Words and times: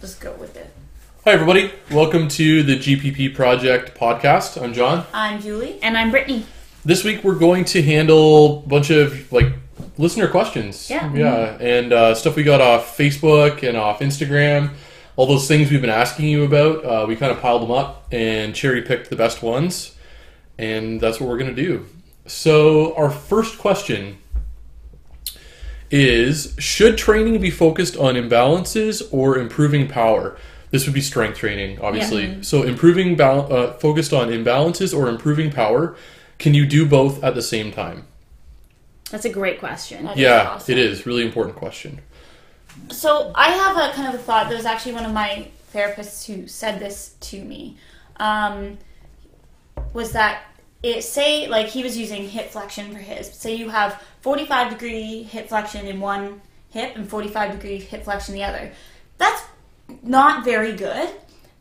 just 0.00 0.20
go 0.20 0.32
with 0.34 0.56
it. 0.56 0.72
Hi, 1.24 1.32
everybody. 1.32 1.72
Welcome 1.90 2.28
to 2.28 2.62
the 2.62 2.78
GPP 2.78 3.34
Project 3.34 3.98
podcast. 3.98 4.62
I'm 4.62 4.74
John. 4.74 5.06
I'm 5.12 5.40
Julie. 5.40 5.80
And 5.82 5.96
I'm 5.96 6.10
Brittany. 6.10 6.44
This 6.84 7.02
week 7.02 7.24
we're 7.24 7.38
going 7.38 7.64
to 7.66 7.82
handle 7.82 8.58
a 8.64 8.68
bunch 8.68 8.90
of 8.90 9.32
like 9.32 9.52
listener 9.96 10.28
questions. 10.28 10.90
Yeah. 10.90 11.12
Yeah, 11.14 11.56
and 11.60 11.92
uh, 11.92 12.14
stuff 12.14 12.36
we 12.36 12.42
got 12.42 12.60
off 12.60 12.96
Facebook 12.96 13.66
and 13.66 13.76
off 13.76 14.00
Instagram. 14.00 14.74
All 15.16 15.26
those 15.26 15.48
things 15.48 15.70
we've 15.70 15.80
been 15.80 15.88
asking 15.88 16.26
you 16.26 16.44
about. 16.44 16.84
Uh, 16.84 17.06
we 17.08 17.16
kind 17.16 17.32
of 17.32 17.40
piled 17.40 17.62
them 17.62 17.70
up 17.70 18.06
and 18.12 18.54
cherry 18.54 18.82
picked 18.82 19.08
the 19.08 19.16
best 19.16 19.42
ones, 19.42 19.96
and 20.58 21.00
that's 21.00 21.18
what 21.20 21.28
we're 21.28 21.38
going 21.38 21.54
to 21.54 21.62
do. 21.62 21.86
So, 22.26 22.94
our 22.96 23.10
first 23.10 23.58
question 23.58 24.18
is 25.90 26.54
Should 26.58 26.98
training 26.98 27.40
be 27.40 27.50
focused 27.50 27.96
on 27.96 28.14
imbalances 28.14 29.02
or 29.10 29.38
improving 29.38 29.88
power? 29.88 30.36
This 30.70 30.84
would 30.84 30.94
be 30.94 31.00
strength 31.00 31.38
training, 31.38 31.80
obviously. 31.80 32.42
So, 32.42 32.62
improving 32.64 33.16
bal- 33.16 33.52
uh, 33.52 33.72
focused 33.74 34.12
on 34.12 34.28
imbalances 34.28 34.96
or 34.96 35.08
improving 35.08 35.50
power. 35.50 35.96
Can 36.38 36.54
you 36.54 36.66
do 36.66 36.84
both 36.86 37.22
at 37.24 37.34
the 37.34 37.42
same 37.42 37.72
time? 37.72 38.04
That's 39.10 39.24
a 39.24 39.30
great 39.30 39.58
question. 39.60 40.04
That 40.04 40.16
is 40.16 40.22
Yeah, 40.22 40.48
awesome. 40.50 40.72
it 40.72 40.78
is 40.78 41.06
really 41.06 41.24
important 41.24 41.56
question. 41.56 42.00
So 42.90 43.32
I 43.34 43.50
have 43.50 43.76
a 43.76 43.94
kind 43.94 44.08
of 44.12 44.20
a 44.20 44.22
thought. 44.22 44.48
There 44.48 44.56
was 44.56 44.66
actually 44.66 44.92
one 44.92 45.06
of 45.06 45.12
my 45.12 45.48
therapists 45.72 46.26
who 46.26 46.46
said 46.48 46.80
this 46.80 47.14
to 47.20 47.42
me. 47.42 47.76
Um, 48.16 48.78
was 49.92 50.12
that 50.12 50.42
it 50.86 51.02
say 51.02 51.48
like 51.48 51.66
he 51.66 51.82
was 51.82 51.96
using 51.98 52.28
hip 52.28 52.50
flexion 52.50 52.92
for 52.92 52.98
his. 52.98 53.32
Say 53.32 53.54
you 53.54 53.68
have 53.70 54.02
45 54.20 54.70
degree 54.70 55.22
hip 55.24 55.48
flexion 55.48 55.86
in 55.86 56.00
one 56.00 56.40
hip 56.70 56.94
and 56.96 57.08
45 57.08 57.52
degree 57.52 57.78
hip 57.80 58.04
flexion 58.04 58.34
in 58.34 58.40
the 58.40 58.46
other. 58.46 58.72
That's 59.18 59.42
not 60.02 60.44
very 60.44 60.72
good, 60.76 61.08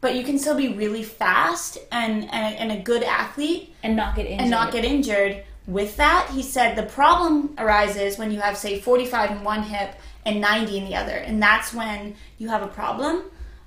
but 0.01 0.15
you 0.15 0.23
can 0.23 0.37
still 0.37 0.55
be 0.55 0.69
really 0.73 1.03
fast 1.03 1.77
and 1.91 2.23
and, 2.31 2.55
and 2.55 2.71
a 2.71 2.81
good 2.83 3.03
athlete 3.03 3.73
And 3.83 3.95
not 3.95 4.15
get 4.15 4.25
injured. 4.27 4.41
and 4.41 4.51
not 4.51 4.71
get 4.71 4.85
injured 4.85 5.43
with 5.67 5.97
that. 5.97 6.29
He 6.31 6.43
said 6.43 6.75
the 6.75 6.83
problem 6.83 7.55
arises 7.57 8.17
when 8.19 8.31
you 8.31 8.39
have, 8.41 8.57
say, 8.57 8.79
45 8.79 9.31
in 9.31 9.43
one 9.43 9.63
hip 9.63 9.95
and 10.25 10.39
90 10.41 10.77
in 10.77 10.85
the 10.85 10.95
other, 10.95 11.17
and 11.27 11.41
that's 11.41 11.73
when 11.73 12.15
you 12.37 12.49
have 12.49 12.61
a 12.63 12.67
problem. 12.67 13.23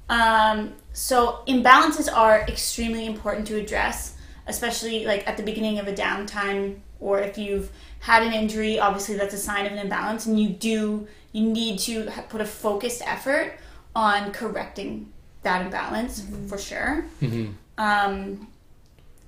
Um, 0.08 0.72
so 0.92 1.42
imbalances 1.46 2.08
are 2.12 2.40
extremely 2.48 3.04
important 3.06 3.46
to 3.48 3.56
address, 3.56 4.16
especially 4.48 5.04
like 5.04 5.26
at 5.28 5.36
the 5.36 5.42
beginning 5.42 5.78
of 5.78 5.86
a 5.86 5.92
downtime 5.92 6.78
or 7.00 7.20
if 7.20 7.38
you've 7.38 7.70
had 8.00 8.22
an 8.22 8.32
injury. 8.32 8.78
Obviously, 8.78 9.16
that's 9.16 9.34
a 9.34 9.38
sign 9.38 9.66
of 9.66 9.72
an 9.72 9.78
imbalance, 9.78 10.26
and 10.26 10.40
you 10.40 10.48
do 10.48 11.06
you 11.32 11.42
need 11.42 11.78
to 11.78 12.10
put 12.28 12.40
a 12.40 12.44
focused 12.44 13.02
effort 13.06 13.58
on 13.94 14.32
correcting 14.32 15.12
that 15.42 15.62
imbalance 15.62 16.24
for 16.48 16.58
sure. 16.58 17.04
Mhm. 17.20 17.52
Um, 17.76 18.48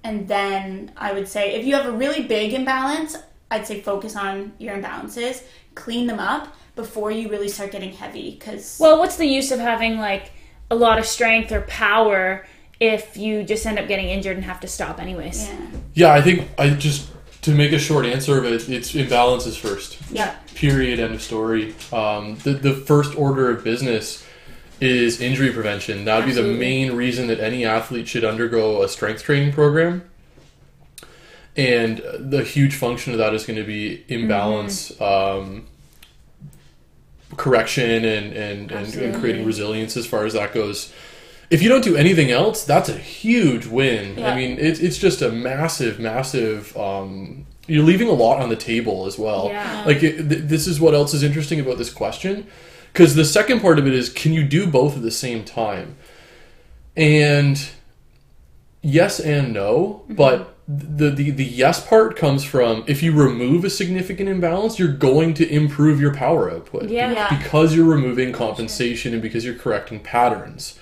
and 0.03 0.27
then 0.27 0.93
I 0.97 1.13
would 1.13 1.29
say 1.29 1.55
if 1.55 1.67
you 1.67 1.75
have 1.75 1.87
a 1.87 1.93
really 1.93 2.23
big 2.23 2.55
imbalance, 2.55 3.17
I'd 3.51 3.67
say 3.67 3.81
focus 3.81 4.17
on 4.17 4.53
your 4.59 4.75
imbalances, 4.75 5.43
clean 5.75 6.07
them 6.07 6.19
up 6.19 6.57
before 6.75 7.11
you 7.11 7.29
really 7.29 7.49
start 7.49 7.73
getting 7.73 7.93
heavy. 7.93 8.37
Because 8.39 8.79
Well, 8.81 8.99
what's 8.99 9.17
the 9.17 9.27
use 9.27 9.53
of 9.53 9.61
having 9.61 9.99
like 9.99 10.33
a 10.71 10.75
lot 10.75 10.99
of 10.99 11.07
strength 11.07 11.53
or 11.53 11.63
power 11.63 12.47
if 12.81 13.17
you 13.17 13.45
just 13.45 13.65
end 13.67 13.79
up 13.79 13.87
getting 13.87 14.09
injured 14.09 14.37
and 14.37 14.45
have 14.45 14.61
to 14.61 14.69
stop 14.69 15.01
anyways? 15.01 15.47
yeah, 15.49 15.61
Yeah, 15.95 16.13
I 16.15 16.23
think 16.23 16.49
I 16.59 16.71
just 16.71 17.09
to 17.43 17.55
make 17.55 17.73
a 17.73 17.79
short 17.79 18.05
answer 18.05 18.37
of 18.39 18.45
it, 18.45 18.69
it's 18.69 18.93
imbalances 18.93 19.57
first. 19.59 19.99
yeah, 20.11 20.35
Period. 20.55 20.99
End 21.01 21.15
of 21.15 21.23
story. 21.23 21.75
Um, 21.93 22.37
the 22.39 22.53
the 22.55 22.75
first 22.75 23.17
order 23.17 23.51
of 23.51 23.63
business 23.65 24.27
is 24.81 25.21
injury 25.21 25.53
prevention. 25.53 26.07
That 26.07 26.19
would 26.19 26.27
be 26.27 26.33
the 26.33 26.43
main 26.43 26.93
reason 26.93 27.27
that 27.29 27.39
any 27.39 27.67
athlete 27.67 28.09
should 28.09 28.25
undergo 28.25 28.83
a 28.83 28.89
strength 28.89 29.23
training 29.23 29.53
program. 29.53 30.03
And 31.57 32.01
the 32.19 32.43
huge 32.45 32.75
function 32.75 33.13
of 33.13 33.19
that 33.19 33.35
is 33.35 33.45
going 33.45 33.59
to 33.59 33.65
be 33.65 34.05
imbalance 34.09 34.99
um, 35.01 35.67
correction 37.37 37.91
and, 38.05 38.33
and, 38.33 38.71
and, 38.71 38.95
and 38.95 39.21
creating 39.21 39.45
resilience 39.45 39.97
as 39.97 40.07
far 40.07 40.25
as 40.25 40.33
that 40.33 40.55
goes. 40.55 40.93
If 41.51 41.63
you 41.63 41.69
don't 41.69 41.83
do 41.83 41.97
anything 41.97 42.31
else, 42.31 42.63
that's 42.65 42.89
a 42.89 42.97
huge 42.97 43.67
win. 43.67 44.19
Yeah. 44.19 44.33
I 44.33 44.37
mean, 44.37 44.57
it's 44.59 44.79
it's 44.79 44.99
just 44.99 45.21
a 45.21 45.31
massive, 45.33 45.99
massive. 45.99 46.77
Um, 46.77 47.47
you're 47.67 47.85
leaving 47.85 48.09
a 48.09 48.13
lot 48.13 48.41
on 48.41 48.49
the 48.49 48.57
table 48.57 49.07
as 49.07 49.19
well. 49.19 49.49
Yeah. 49.49 49.85
Like 49.85 50.03
it, 50.03 50.29
th- 50.29 50.43
this 50.45 50.67
is 50.67 50.81
what 50.81 50.95
else 50.95 51.13
is 51.13 51.23
interesting 51.25 51.59
about 51.59 51.77
this 51.77 51.93
question, 51.93 52.47
because 52.93 53.17
the 53.17 53.25
second 53.25 53.61
part 53.61 53.79
of 53.81 53.87
it 53.87 53.93
is, 53.93 54.09
can 54.09 54.33
you 54.33 54.45
do 54.45 54.67
both 54.67 54.97
at 54.97 55.03
the 55.03 55.11
same 55.11 55.45
time? 55.45 55.97
And 56.97 57.69
yes 58.83 59.21
and 59.21 59.53
no, 59.53 60.05
but 60.09 60.57
the, 60.69 61.11
the 61.11 61.31
the 61.31 61.45
yes 61.45 61.85
part 61.85 62.17
comes 62.17 62.45
from 62.45 62.85
if 62.87 63.03
you 63.03 63.13
remove 63.13 63.65
a 63.65 63.71
significant 63.71 64.29
imbalance, 64.29 64.79
you're 64.79 64.93
going 64.93 65.35
to 65.35 65.49
improve 65.49 66.01
your 66.01 66.15
power 66.15 66.49
output. 66.49 66.91
Yeah. 66.91 67.11
yeah. 67.13 67.37
Because 67.37 67.75
you're 67.75 67.91
removing 67.91 68.33
compensation 68.33 69.13
and 69.13 69.21
because 69.21 69.45
you're 69.45 69.55
correcting 69.55 69.99
patterns. 69.99 70.79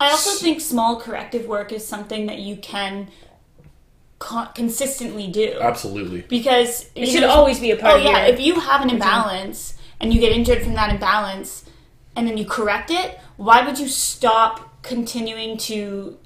I 0.00 0.10
also 0.10 0.30
think 0.42 0.60
small 0.60 1.00
corrective 1.00 1.46
work 1.46 1.72
is 1.72 1.86
something 1.86 2.26
that 2.26 2.38
you 2.38 2.56
can 2.56 3.08
co- 4.18 4.48
consistently 4.54 5.28
do 5.28 5.58
Absolutely. 5.60 6.22
because 6.22 6.90
It 6.94 7.00
you 7.02 7.06
should 7.06 7.20
know, 7.22 7.30
always 7.30 7.60
be 7.60 7.70
a 7.70 7.76
part 7.76 7.94
Oh 7.94 7.98
of 7.98 8.04
yeah, 8.04 8.26
your 8.26 8.34
if 8.34 8.40
you 8.40 8.60
have 8.60 8.82
an 8.82 8.90
imbalance 8.90 9.74
and 10.00 10.12
you 10.12 10.20
get 10.20 10.32
injured 10.32 10.62
from 10.62 10.74
that 10.74 10.90
imbalance 10.90 11.64
and 12.14 12.26
then 12.26 12.36
you 12.36 12.44
correct 12.44 12.90
it, 12.90 13.18
why 13.36 13.64
would 13.64 13.78
you 13.78 13.88
stop 13.88 14.82
continuing 14.82 15.56
to 15.58 16.18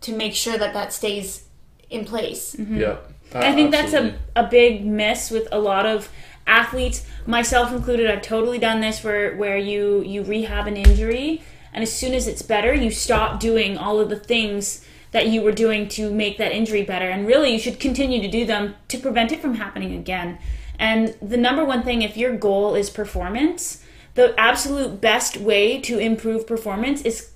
to 0.00 0.14
make 0.16 0.34
sure 0.34 0.56
that 0.56 0.72
that 0.74 0.92
stays 0.92 1.44
in 1.90 2.04
place? 2.04 2.54
Mm-hmm. 2.54 2.76
Yeah. 2.76 2.96
I 3.34 3.52
think 3.52 3.72
that's 3.72 3.92
a, 3.92 4.18
a 4.36 4.46
big 4.46 4.86
miss 4.86 5.30
with 5.30 5.48
a 5.52 5.58
lot 5.58 5.84
of 5.84 6.08
athletes, 6.46 7.04
myself 7.26 7.72
included. 7.72 8.10
I've 8.10 8.22
totally 8.22 8.58
done 8.58 8.80
this 8.80 9.04
where 9.04 9.36
where 9.36 9.58
you 9.58 10.02
you 10.02 10.22
rehab 10.22 10.66
an 10.66 10.76
injury, 10.78 11.42
and 11.72 11.82
as 11.82 11.92
soon 11.92 12.14
as 12.14 12.26
it's 12.26 12.42
better, 12.42 12.74
you 12.74 12.90
stop 12.90 13.40
doing 13.40 13.76
all 13.76 14.00
of 14.00 14.08
the 14.08 14.18
things 14.18 14.84
that 15.10 15.28
you 15.28 15.42
were 15.42 15.52
doing 15.52 15.88
to 15.88 16.10
make 16.10 16.38
that 16.38 16.52
injury 16.52 16.82
better. 16.82 17.08
And 17.08 17.26
really, 17.26 17.52
you 17.52 17.58
should 17.58 17.80
continue 17.80 18.20
to 18.20 18.28
do 18.28 18.44
them 18.44 18.74
to 18.88 18.98
prevent 18.98 19.32
it 19.32 19.40
from 19.40 19.54
happening 19.54 19.94
again. 19.94 20.38
And 20.78 21.14
the 21.20 21.36
number 21.36 21.64
one 21.64 21.82
thing, 21.82 22.02
if 22.02 22.16
your 22.16 22.36
goal 22.36 22.74
is 22.74 22.90
performance, 22.90 23.82
the 24.14 24.38
absolute 24.38 25.00
best 25.00 25.36
way 25.36 25.80
to 25.82 25.98
improve 25.98 26.46
performance 26.46 27.02
is 27.02 27.30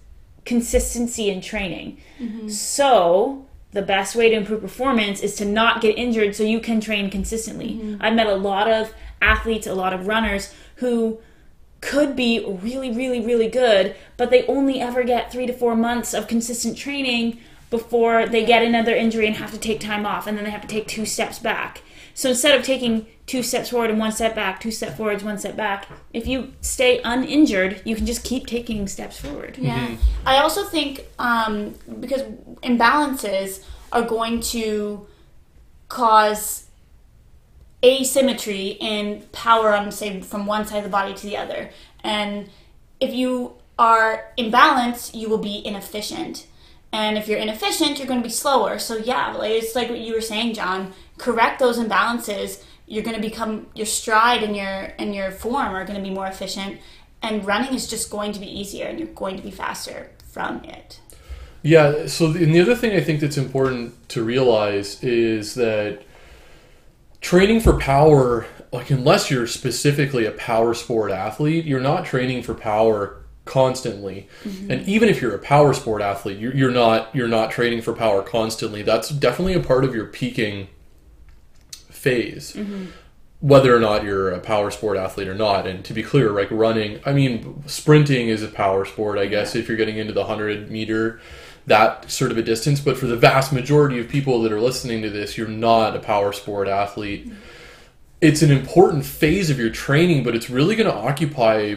consistency 0.45 1.31
in 1.31 1.41
training. 1.41 1.99
Mm-hmm. 2.19 2.49
So, 2.49 3.47
the 3.73 3.83
best 3.83 4.15
way 4.15 4.29
to 4.29 4.37
improve 4.37 4.61
performance 4.61 5.21
is 5.21 5.35
to 5.37 5.45
not 5.45 5.81
get 5.81 5.97
injured 5.97 6.37
so 6.37 6.43
you 6.43 6.61
can 6.61 6.81
train 6.81 7.11
consistently. 7.11 7.75
Mm-hmm. 7.75 8.03
I've 8.03 8.15
met 8.15 8.27
a 8.27 8.35
lot 8.35 8.69
of 8.69 8.93
athletes, 9.21 9.67
a 9.67 9.75
lot 9.75 9.93
of 9.93 10.07
runners 10.07 10.53
who 10.77 11.21
could 11.83 12.17
be 12.17 12.43
really, 12.63 12.91
really, 12.91 13.21
really 13.21 13.49
good, 13.49 13.95
but 14.17 14.31
they 14.31 14.47
only 14.47 14.81
ever 14.81 15.03
get 15.03 15.31
three 15.31 15.47
to 15.47 15.53
four 15.53 15.77
months 15.77 16.15
of 16.15 16.27
consistent 16.27 16.79
training 16.79 17.39
before 17.69 18.27
they 18.27 18.45
get 18.45 18.63
another 18.63 18.95
injury 18.95 19.27
and 19.27 19.37
have 19.37 19.51
to 19.51 19.59
take 19.59 19.81
time 19.81 20.07
off, 20.07 20.27
and 20.27 20.39
then 20.39 20.45
they 20.45 20.51
have 20.51 20.63
to 20.63 20.69
take 20.69 20.87
two 20.87 21.05
steps 21.05 21.39
back. 21.39 21.83
So 22.15 22.31
instead 22.31 22.59
of 22.59 22.65
taking 22.65 23.07
two 23.27 23.43
steps 23.43 23.71
forward 23.71 23.91
and 23.91 23.99
one 23.99 24.13
step 24.13 24.35
back, 24.35 24.61
two 24.61 24.71
steps 24.71 24.97
forwards, 24.97 25.25
one 25.25 25.39
step 25.39 25.57
back, 25.57 25.89
if 26.13 26.27
you 26.27 26.53
stay 26.61 27.01
uninjured, 27.03 27.83
you 27.85 27.97
can 27.97 28.07
just 28.07 28.23
keep 28.25 28.47
taking 28.47 28.87
steps 28.87 29.19
forward. 29.19 29.59
Yeah. 29.59 29.97
I 30.25 30.39
also 30.39 30.65
think 30.65 31.07
um, 31.19 31.75
because 32.01 32.23
imbalances 32.63 33.65
are 33.91 34.03
going 34.03 34.41
to 34.41 35.07
cause 35.89 36.67
asymmetry 37.85 38.77
in 38.81 39.23
power 39.33 39.75
on, 39.75 39.91
say, 39.93 40.21
from 40.21 40.47
one 40.47 40.67
side 40.67 40.79
of 40.79 40.85
the 40.85 40.91
body 40.91 41.15
to 41.15 41.27
the 41.27 41.37
other. 41.37 41.71
And 42.05 42.49
if 43.01 43.13
you 43.13 43.55
are 43.79 44.33
imbalanced, 44.39 45.15
you 45.15 45.29
will 45.29 45.39
be 45.39 45.65
inefficient. 45.67 46.47
And 46.93 47.17
if 47.17 47.27
you're 47.27 47.39
inefficient, 47.39 47.99
you're 47.99 48.07
going 48.07 48.21
to 48.21 48.29
be 48.29 48.33
slower. 48.33 48.79
So, 48.79 48.97
yeah, 48.97 49.33
like, 49.33 49.51
it's 49.51 49.75
like 49.75 49.89
what 49.89 49.99
you 49.99 50.15
were 50.15 50.21
saying, 50.21 50.55
John. 50.55 50.93
Correct 51.19 51.59
those 51.59 51.79
imbalances. 51.79 52.63
You're 52.87 53.03
going 53.03 53.17
to 53.17 53.23
become 53.23 53.69
your 53.75 53.87
stride 53.87 54.43
and 54.43 54.55
your 54.55 54.93
and 54.99 55.15
your 55.15 55.31
form 55.31 55.75
are 55.75 55.85
going 55.85 55.97
to 55.97 56.03
be 56.03 56.15
more 56.15 56.27
efficient, 56.27 56.79
and 57.23 57.47
running 57.47 57.73
is 57.73 57.89
just 57.89 58.11
going 58.11 58.33
to 58.33 58.41
be 58.41 58.47
easier, 58.47 58.87
and 58.87 58.99
you're 58.99 59.09
going 59.09 59.37
to 59.37 59.43
be 59.43 59.51
faster 59.51 60.11
from 60.31 60.63
it. 60.65 61.01
Yeah. 61.63 62.07
So, 62.07 62.33
the, 62.33 62.45
and 62.45 62.55
the 62.55 62.61
other 62.61 62.75
thing 62.75 62.95
I 62.95 63.01
think 63.01 63.21
that's 63.21 63.39
important 63.39 64.09
to 64.11 64.23
realize 64.23 65.03
is 65.03 65.55
that 65.55 66.03
training 67.23 67.61
for 67.61 67.79
power, 67.79 68.47
like 68.73 68.91
unless 68.91 69.31
you're 69.31 69.47
specifically 69.47 70.27
a 70.27 70.33
power 70.33 70.75
sport 70.75 71.11
athlete, 71.11 71.65
you're 71.65 71.81
not 71.81 72.05
training 72.05 72.43
for 72.43 72.53
power 72.53 73.25
constantly. 73.45 74.29
Mm-hmm. 74.45 74.71
And 74.71 74.89
even 74.89 75.09
if 75.09 75.23
you're 75.23 75.35
a 75.35 75.39
power 75.39 75.73
sport 75.73 76.03
athlete, 76.03 76.39
you're, 76.39 76.55
you're 76.55 76.71
not 76.71 77.15
you're 77.15 77.29
not 77.29 77.51
training 77.51 77.81
for 77.83 77.95
power 77.95 78.23
constantly. 78.23 78.83
That's 78.83 79.09
definitely 79.09 79.55
a 79.55 79.61
part 79.61 79.85
of 79.85 79.95
your 79.95 80.07
peaking 80.07 80.69
phase. 81.89 82.53
Mm-hmm. 82.55 82.87
whether 83.39 83.75
or 83.75 83.81
not 83.81 84.03
you're 84.05 84.31
a 84.31 84.41
power 84.41 84.71
sport 84.71 84.97
athlete 84.97 85.29
or 85.29 85.35
not. 85.35 85.67
And 85.67 85.85
to 85.85 85.93
be 85.93 86.03
clear, 86.03 86.31
like 86.31 86.51
running, 86.51 87.01
I 87.05 87.13
mean, 87.13 87.63
sprinting 87.67 88.29
is 88.29 88.43
a 88.43 88.49
power 88.49 88.85
sport, 88.85 89.19
I 89.19 89.27
guess, 89.27 89.57
if 89.57 89.67
you're 89.69 89.77
getting 89.77 89.99
into 89.99 90.13
the 90.13 90.21
100 90.21 90.71
meter, 90.71 91.21
that 91.67 92.11
sort 92.11 92.31
of 92.31 92.39
a 92.39 92.43
distance. 92.43 92.81
But 92.81 92.97
for 92.97 93.07
the 93.07 93.17
vast 93.17 93.53
majority 93.53 94.01
of 94.01 94.09
people 94.09 94.43
that 94.43 94.53
are 94.53 94.61
listening 94.61 95.03
to 95.03 95.11
this, 95.11 95.37
you're 95.37 95.49
not 95.49 95.97
a 95.97 96.01
power 96.01 96.33
sport 96.33 96.69
athlete. 96.69 97.31
It's 98.21 98.43
an 98.43 98.51
important 98.51 99.05
phase 99.05 99.51
of 99.51 99.59
your 99.59 99.71
training, 99.71 100.23
but 100.25 100.35
it's 100.35 100.49
really 100.49 100.77
going 100.77 100.89
to 100.89 100.95
occupy 100.95 101.77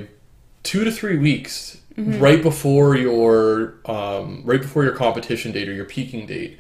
two 0.63 0.83
to 0.83 0.91
three 0.91 1.17
weeks 1.17 1.81
right 1.97 2.43
before 2.43 2.97
your 2.97 3.75
um, 3.85 4.41
right 4.43 4.61
before 4.61 4.83
your 4.83 4.93
competition 4.93 5.51
date 5.53 5.69
or 5.69 5.73
your 5.73 5.85
peaking 5.85 6.25
date 6.25 6.59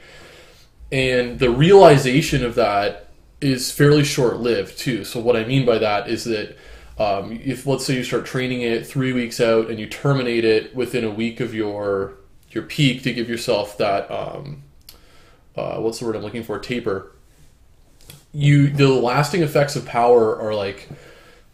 and 0.91 1.39
the 1.39 1.49
realization 1.49 2.45
of 2.45 2.55
that 2.55 3.09
is 3.41 3.71
fairly 3.71 4.03
short 4.03 4.37
lived 4.37 4.77
too. 4.77 5.03
So 5.03 5.19
what 5.19 5.35
I 5.35 5.43
mean 5.43 5.65
by 5.65 5.77
that 5.79 6.07
is 6.07 6.23
that 6.25 6.57
um, 6.97 7.39
if 7.43 7.65
let's 7.65 7.85
say 7.85 7.95
you 7.95 8.03
start 8.03 8.25
training 8.25 8.61
it 8.61 8.87
three 8.87 9.11
weeks 9.11 9.41
out 9.41 9.69
and 9.69 9.79
you 9.79 9.87
terminate 9.87 10.45
it 10.45 10.73
within 10.73 11.03
a 11.03 11.11
week 11.11 11.39
of 11.39 11.53
your 11.53 12.17
your 12.55 12.63
peak 12.63 13.03
to 13.03 13.13
give 13.13 13.29
yourself 13.29 13.77
that 13.77 14.09
um, 14.09 14.63
uh, 15.55 15.77
what's 15.77 15.99
the 15.99 16.05
word 16.05 16.15
I'm 16.15 16.23
looking 16.23 16.43
for 16.43 16.57
taper. 16.57 17.11
You 18.33 18.69
the 18.69 18.89
lasting 18.89 19.43
effects 19.43 19.75
of 19.75 19.85
power 19.85 20.39
are 20.39 20.55
like 20.55 20.89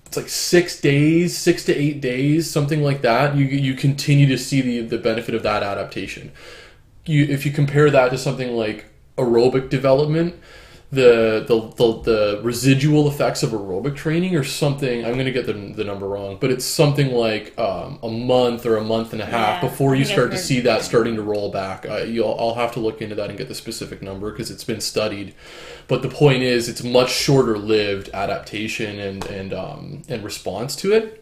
it's 0.05 0.17
like 0.17 0.29
six 0.29 0.79
days, 0.79 1.37
six 1.37 1.65
to 1.65 1.75
eight 1.75 2.01
days, 2.01 2.49
something 2.49 2.83
like 2.83 3.01
that. 3.01 3.35
You 3.35 3.45
you 3.45 3.73
continue 3.73 4.27
to 4.27 4.37
see 4.37 4.61
the 4.61 4.81
the 4.81 4.97
benefit 4.97 5.35
of 5.35 5.43
that 5.43 5.63
adaptation. 5.63 6.31
You 7.05 7.25
if 7.25 7.45
you 7.45 7.51
compare 7.51 7.89
that 7.89 8.09
to 8.09 8.17
something 8.17 8.55
like 8.55 8.85
aerobic 9.17 9.69
development, 9.69 10.35
the 10.91 11.45
the 11.47 11.59
the, 11.77 12.01
the 12.01 12.41
residual 12.43 13.07
effects 13.07 13.43
of 13.43 13.51
aerobic 13.51 13.95
training 13.95 14.35
or 14.35 14.43
something. 14.43 15.05
I'm 15.05 15.13
going 15.13 15.25
to 15.25 15.31
get 15.31 15.45
the, 15.45 15.53
the 15.53 15.85
number 15.85 16.07
wrong, 16.07 16.37
but 16.39 16.51
it's 16.51 16.65
something 16.65 17.11
like 17.13 17.57
um, 17.57 17.97
a 18.03 18.09
month 18.09 18.65
or 18.65 18.75
a 18.75 18.83
month 18.83 19.13
and 19.13 19.21
a 19.21 19.25
half 19.25 19.63
Yeah, 19.63 19.69
before 19.69 19.95
you 19.95 20.03
start 20.03 20.31
to 20.31 20.37
see 20.37 20.59
that 20.61 20.81
starting 20.81 21.15
to 21.15 21.21
roll 21.21 21.49
back. 21.49 21.85
Uh, 21.87 21.97
you'll, 21.99 22.35
I'll 22.37 22.55
have 22.55 22.73
to 22.73 22.81
look 22.81 23.01
into 23.01 23.15
that 23.15 23.29
and 23.29 23.37
get 23.37 23.47
the 23.47 23.55
specific 23.55 24.01
number 24.01 24.31
because 24.31 24.51
it's 24.51 24.65
been 24.65 24.81
studied. 24.81 25.33
But 25.87 26.01
the 26.01 26.09
point 26.09 26.43
is, 26.43 26.67
it's 26.67 26.83
much 26.83 27.11
shorter 27.11 27.57
lived 27.57 28.09
adaptation 28.13 28.99
and 28.99 29.23
and 29.25 29.53
um, 29.53 30.01
and 30.09 30.23
response 30.23 30.75
to 30.77 30.91
it. 30.91 31.20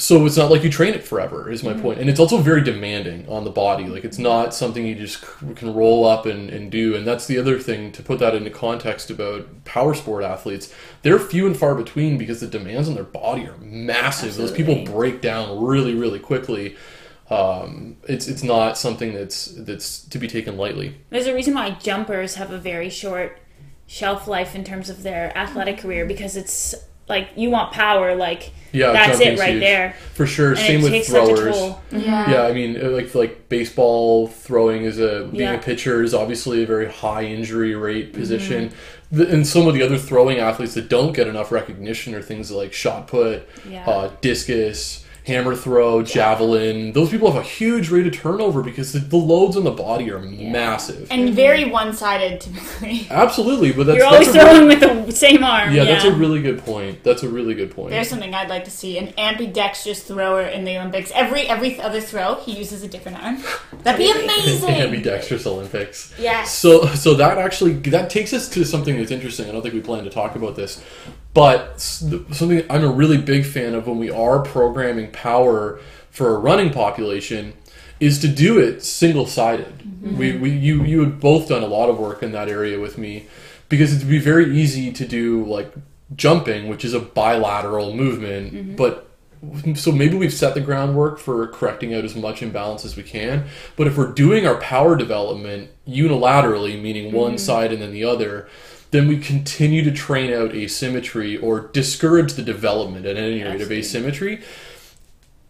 So 0.00 0.24
it's 0.24 0.38
not 0.38 0.50
like 0.50 0.64
you 0.64 0.70
train 0.70 0.94
it 0.94 1.04
forever, 1.04 1.50
is 1.50 1.62
my 1.62 1.74
point. 1.74 2.00
And 2.00 2.08
it's 2.08 2.18
also 2.18 2.38
very 2.38 2.62
demanding 2.62 3.28
on 3.28 3.44
the 3.44 3.50
body. 3.50 3.84
Like 3.84 4.02
it's 4.02 4.16
not 4.16 4.54
something 4.54 4.86
you 4.86 4.94
just 4.94 5.20
can 5.56 5.74
roll 5.74 6.06
up 6.06 6.24
and, 6.24 6.48
and 6.48 6.72
do. 6.72 6.96
And 6.96 7.06
that's 7.06 7.26
the 7.26 7.36
other 7.36 7.58
thing 7.58 7.92
to 7.92 8.02
put 8.02 8.18
that 8.20 8.34
into 8.34 8.48
context 8.48 9.10
about 9.10 9.66
power 9.66 9.92
sport 9.92 10.24
athletes. 10.24 10.72
They're 11.02 11.18
few 11.18 11.46
and 11.46 11.54
far 11.54 11.74
between 11.74 12.16
because 12.16 12.40
the 12.40 12.46
demands 12.46 12.88
on 12.88 12.94
their 12.94 13.04
body 13.04 13.46
are 13.46 13.58
massive. 13.58 14.36
Those 14.36 14.52
people 14.52 14.84
break 14.84 15.20
down 15.20 15.62
really, 15.62 15.94
really 15.94 16.18
quickly. 16.18 16.76
Um, 17.28 17.98
it's 18.08 18.26
it's 18.26 18.42
not 18.42 18.78
something 18.78 19.12
that's 19.12 19.46
that's 19.46 20.02
to 20.04 20.18
be 20.18 20.28
taken 20.28 20.56
lightly. 20.56 20.96
There's 21.10 21.26
a 21.26 21.34
reason 21.34 21.52
why 21.52 21.72
jumpers 21.72 22.36
have 22.36 22.50
a 22.50 22.58
very 22.58 22.88
short 22.88 23.38
shelf 23.86 24.26
life 24.26 24.54
in 24.54 24.64
terms 24.64 24.88
of 24.88 25.02
their 25.02 25.36
athletic 25.36 25.76
career 25.76 26.06
because 26.06 26.36
it's 26.36 26.74
like 27.10 27.28
you 27.36 27.50
want 27.50 27.72
power, 27.72 28.14
like 28.14 28.52
Yeah, 28.72 28.92
that's 28.92 29.20
it 29.20 29.38
right 29.38 29.50
huge. 29.54 29.60
there. 29.60 29.94
For 30.14 30.26
sure. 30.26 30.50
And 30.50 30.58
Same 30.58 30.82
with 30.82 31.06
throwers. 31.06 31.38
such 31.38 31.46
a 31.48 31.52
toll. 31.52 31.82
Yeah. 31.90 32.30
Yeah, 32.30 32.42
I 32.44 32.52
mean, 32.54 32.80
uh, 32.82 32.88
like 32.90 33.14
like 33.14 33.48
baseball 33.50 34.28
throwing 34.28 34.84
is 34.84 34.98
a 34.98 35.24
being 35.30 35.42
Yeah. 35.42 35.54
a 35.54 35.58
pitcher 35.58 36.02
is 36.02 36.14
obviously 36.14 36.62
a 36.62 36.66
very 36.66 36.86
high 36.90 37.24
injury 37.24 37.74
rate 37.74 38.12
position. 38.14 38.68
Mm-hmm. 38.68 39.16
The, 39.18 39.28
and 39.28 39.44
some 39.46 39.66
of 39.66 39.74
the 39.74 39.82
other 39.82 39.98
throwing 39.98 40.38
athletes 40.38 40.74
that 40.74 40.88
don't 40.88 41.12
get 41.12 41.26
enough 41.26 41.50
recognition 41.50 42.14
are 42.14 42.22
things 42.22 42.50
like 42.52 42.72
shot 42.72 43.08
put, 43.08 43.46
Yeah. 43.68 43.84
uh, 43.90 44.10
discus, 44.20 45.04
hammer 45.30 45.54
throw, 45.54 46.02
javelin. 46.02 46.92
Those 46.92 47.08
people 47.10 47.30
have 47.30 47.40
a 47.40 47.46
huge 47.46 47.88
rate 47.88 48.06
of 48.06 48.12
turnover 48.12 48.62
because 48.62 48.92
the, 48.92 48.98
the 48.98 49.16
loads 49.16 49.56
on 49.56 49.64
the 49.64 49.70
body 49.70 50.10
are 50.10 50.18
massive. 50.18 51.06
And 51.10 51.30
mhm. 51.30 51.34
very 51.34 51.64
one 51.70 51.92
sided 51.92 52.40
typically. 52.40 53.06
Absolutely, 53.10 53.72
but 53.72 53.86
that's 53.86 53.98
You're 53.98 54.10
that's 54.10 54.28
always 54.28 54.28
a 54.28 54.32
throwing 54.32 54.68
really, 54.68 54.96
with 54.96 55.06
the 55.06 55.12
same 55.12 55.44
arm. 55.44 55.72
yeah, 55.72 55.84
that's 55.84 56.04
a 56.04 56.12
really 56.12 56.42
good 56.42 56.58
point. 56.64 57.02
That's 57.04 57.22
a 57.22 57.28
really 57.28 57.54
good 57.54 57.70
point. 57.70 57.90
There's 57.90 58.08
something 58.08 58.34
I'd 58.34 58.50
like 58.50 58.64
to 58.64 58.70
see 58.70 58.98
an 58.98 59.14
ambidextrous 59.16 60.02
thrower 60.02 60.42
in 60.42 60.64
the 60.64 60.76
Olympics. 60.76 61.12
Every 61.14 61.42
every 61.42 61.80
other 61.80 62.00
throw, 62.00 62.34
he 62.34 62.58
uses 62.58 62.82
a 62.82 62.88
different 62.88 63.22
arm. 63.22 63.38
That'd 63.84 63.98
be 63.98 64.10
amazing. 64.10 64.70
ambidextrous 64.86 65.46
Olympics. 65.46 66.12
Yes. 66.18 66.52
So 66.52 66.86
so 66.86 67.14
that 67.14 67.38
actually 67.38 67.74
that 67.90 68.10
takes 68.10 68.32
us 68.32 68.48
to 68.50 68.64
something 68.64 68.96
that's 68.96 69.12
interesting. 69.12 69.48
I 69.48 69.52
don't 69.52 69.62
think 69.62 69.74
we 69.74 69.80
plan 69.80 70.04
to 70.04 70.10
talk 70.10 70.34
about 70.34 70.56
this, 70.56 70.82
but 71.32 71.80
something 71.80 72.64
I'm 72.68 72.84
a 72.84 72.90
really 72.90 73.18
big 73.18 73.44
fan 73.44 73.74
of 73.74 73.86
when 73.86 73.98
we 73.98 74.10
are 74.10 74.40
programming 74.40 75.10
power 75.12 75.80
for 76.10 76.34
a 76.34 76.38
running 76.38 76.72
population 76.72 77.54
is 78.00 78.18
to 78.20 78.28
do 78.28 78.58
it 78.58 78.82
single 78.82 79.26
sided. 79.26 79.78
Mm-hmm. 79.78 80.16
We, 80.16 80.36
we 80.36 80.50
you 80.50 80.82
you 80.84 81.00
had 81.00 81.20
both 81.20 81.48
done 81.48 81.62
a 81.62 81.66
lot 81.66 81.88
of 81.88 81.98
work 81.98 82.22
in 82.22 82.32
that 82.32 82.48
area 82.48 82.80
with 82.80 82.98
me 82.98 83.26
because 83.68 83.94
it'd 83.94 84.08
be 84.08 84.18
very 84.18 84.56
easy 84.56 84.92
to 84.92 85.06
do 85.06 85.44
like 85.44 85.72
jumping, 86.16 86.68
which 86.68 86.84
is 86.84 86.94
a 86.94 87.00
bilateral 87.00 87.94
movement, 87.94 88.52
mm-hmm. 88.52 88.76
but 88.76 89.06
so 89.74 89.90
maybe 89.90 90.16
we've 90.16 90.34
set 90.34 90.52
the 90.52 90.60
groundwork 90.60 91.18
for 91.18 91.46
correcting 91.48 91.94
out 91.94 92.04
as 92.04 92.14
much 92.14 92.42
imbalance 92.42 92.84
as 92.84 92.96
we 92.96 93.02
can. 93.02 93.46
But 93.76 93.86
if 93.86 93.96
we're 93.96 94.12
doing 94.12 94.46
our 94.46 94.56
power 94.56 94.96
development 94.96 95.70
unilaterally, 95.88 96.80
meaning 96.80 97.12
one 97.12 97.32
mm-hmm. 97.32 97.38
side 97.38 97.72
and 97.72 97.80
then 97.80 97.92
the 97.92 98.04
other, 98.04 98.48
then 98.90 99.06
we 99.08 99.18
continue 99.18 99.84
to 99.84 99.92
train 99.92 100.32
out 100.32 100.54
asymmetry 100.54 101.36
or 101.36 101.60
discourage 101.60 102.34
the 102.34 102.42
development 102.42 103.06
at 103.06 103.16
any 103.16 103.42
rate 103.42 103.60
of 103.60 103.70
asymmetry. 103.70 104.42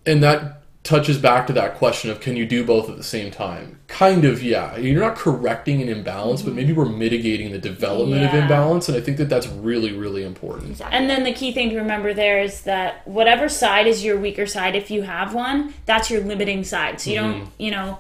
And 0.05 0.23
that 0.23 0.57
touches 0.83 1.19
back 1.19 1.47
to 1.47 1.53
that 1.53 1.75
question 1.75 2.11
of 2.11 2.21
can 2.21 2.37
you 2.37 2.47
do 2.47 2.65
both 2.65 2.89
at 2.89 2.97
the 2.97 3.03
same 3.03 3.31
time? 3.31 3.79
Kind 3.87 4.25
of, 4.25 4.43
yeah. 4.43 4.77
You're 4.77 5.03
not 5.03 5.15
correcting 5.17 5.83
an 5.83 5.89
imbalance, 5.89 6.41
but 6.43 6.55
maybe 6.55 6.73
we're 6.73 6.87
mitigating 6.87 7.53
the 7.53 7.59
development 7.59 8.25
of 8.25 8.35
imbalance. 8.35 8.89
And 8.89 8.97
I 8.97 9.01
think 9.01 9.19
that 9.19 9.29
that's 9.29 9.47
really, 9.47 9.93
really 9.93 10.25
important. 10.25 10.71
Exactly. 10.71 10.97
And 10.97 11.09
then 11.11 11.25
the 11.25 11.33
key 11.33 11.53
thing 11.53 11.71
to 11.71 11.77
remember 11.77 12.15
there 12.15 12.41
is 12.41 12.63
that 12.63 13.07
whatever 13.07 13.49
side 13.49 13.87
is 13.87 14.03
your 14.03 14.19
weaker 14.19 14.47
side, 14.47 14.75
if 14.75 14.91
you 14.91 15.03
have 15.03 15.35
one, 15.35 15.75
that's 15.85 16.11
your 16.11 16.23
limiting 16.23 16.65
side. 16.65 17.01
So 17.01 17.11
you 17.11 17.21
Mm-hmm. 17.21 17.39
don't, 17.39 17.51
you 17.59 17.71
know, 17.71 17.99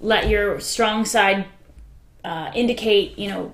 let 0.00 0.28
your 0.28 0.60
strong 0.60 1.04
side 1.04 1.46
uh, 2.24 2.52
indicate, 2.54 3.18
you 3.18 3.28
know, 3.28 3.52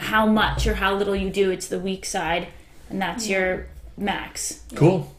how 0.00 0.26
much 0.26 0.66
or 0.66 0.74
how 0.74 0.94
little 0.94 1.14
you 1.14 1.30
do. 1.30 1.50
It's 1.50 1.68
the 1.68 1.78
weak 1.78 2.04
side, 2.04 2.48
and 2.88 3.00
that's 3.00 3.28
your 3.28 3.66
max. 3.96 4.64
Cool. 4.74 5.14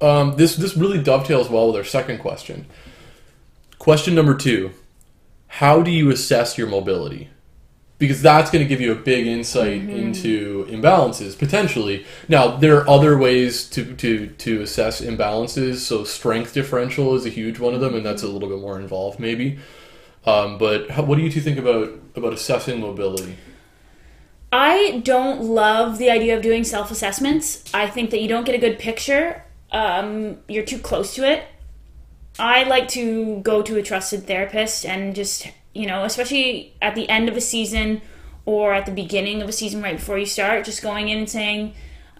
Um, 0.00 0.36
this 0.36 0.56
this 0.56 0.76
really 0.76 1.02
dovetails 1.02 1.48
well 1.48 1.68
with 1.68 1.76
our 1.76 1.84
second 1.84 2.18
question. 2.18 2.66
Question 3.78 4.14
number 4.14 4.34
two: 4.34 4.72
How 5.46 5.82
do 5.82 5.90
you 5.90 6.10
assess 6.10 6.58
your 6.58 6.66
mobility? 6.66 7.30
Because 7.96 8.20
that's 8.20 8.50
going 8.50 8.62
to 8.62 8.68
give 8.68 8.80
you 8.80 8.90
a 8.90 8.96
big 8.96 9.24
insight 9.26 9.88
into 9.88 10.66
imbalances 10.66 11.38
potentially. 11.38 12.04
Now 12.28 12.56
there 12.56 12.76
are 12.76 12.88
other 12.88 13.16
ways 13.16 13.70
to, 13.70 13.94
to 13.94 14.26
to 14.26 14.62
assess 14.62 15.00
imbalances. 15.00 15.76
So 15.76 16.02
strength 16.02 16.52
differential 16.52 17.14
is 17.14 17.24
a 17.24 17.30
huge 17.30 17.60
one 17.60 17.72
of 17.72 17.80
them, 17.80 17.94
and 17.94 18.04
that's 18.04 18.24
a 18.24 18.28
little 18.28 18.48
bit 18.48 18.58
more 18.58 18.80
involved 18.80 19.20
maybe. 19.20 19.58
Um, 20.26 20.58
but 20.58 20.90
how, 20.90 21.02
what 21.02 21.16
do 21.16 21.22
you 21.22 21.30
two 21.30 21.40
think 21.40 21.56
about 21.56 21.92
about 22.16 22.32
assessing 22.32 22.80
mobility? 22.80 23.36
I 24.56 25.00
don't 25.02 25.42
love 25.42 25.98
the 25.98 26.10
idea 26.10 26.36
of 26.36 26.40
doing 26.40 26.62
self 26.62 26.92
assessments. 26.92 27.64
I 27.74 27.88
think 27.88 28.10
that 28.10 28.22
you 28.22 28.28
don't 28.28 28.46
get 28.46 28.54
a 28.54 28.58
good 28.58 28.78
picture. 28.78 29.42
Um, 29.72 30.38
you're 30.46 30.64
too 30.64 30.78
close 30.78 31.12
to 31.16 31.28
it. 31.28 31.44
I 32.38 32.62
like 32.62 32.86
to 32.90 33.40
go 33.40 33.62
to 33.62 33.76
a 33.78 33.82
trusted 33.82 34.28
therapist 34.28 34.86
and 34.86 35.12
just, 35.12 35.48
you 35.72 35.88
know, 35.88 36.04
especially 36.04 36.72
at 36.80 36.94
the 36.94 37.08
end 37.08 37.28
of 37.28 37.36
a 37.36 37.40
season 37.40 38.00
or 38.44 38.72
at 38.72 38.86
the 38.86 38.92
beginning 38.92 39.42
of 39.42 39.48
a 39.48 39.52
season 39.52 39.82
right 39.82 39.96
before 39.96 40.18
you 40.18 40.26
start, 40.26 40.64
just 40.64 40.82
going 40.82 41.08
in 41.08 41.18
and 41.18 41.28
saying, 41.28 41.74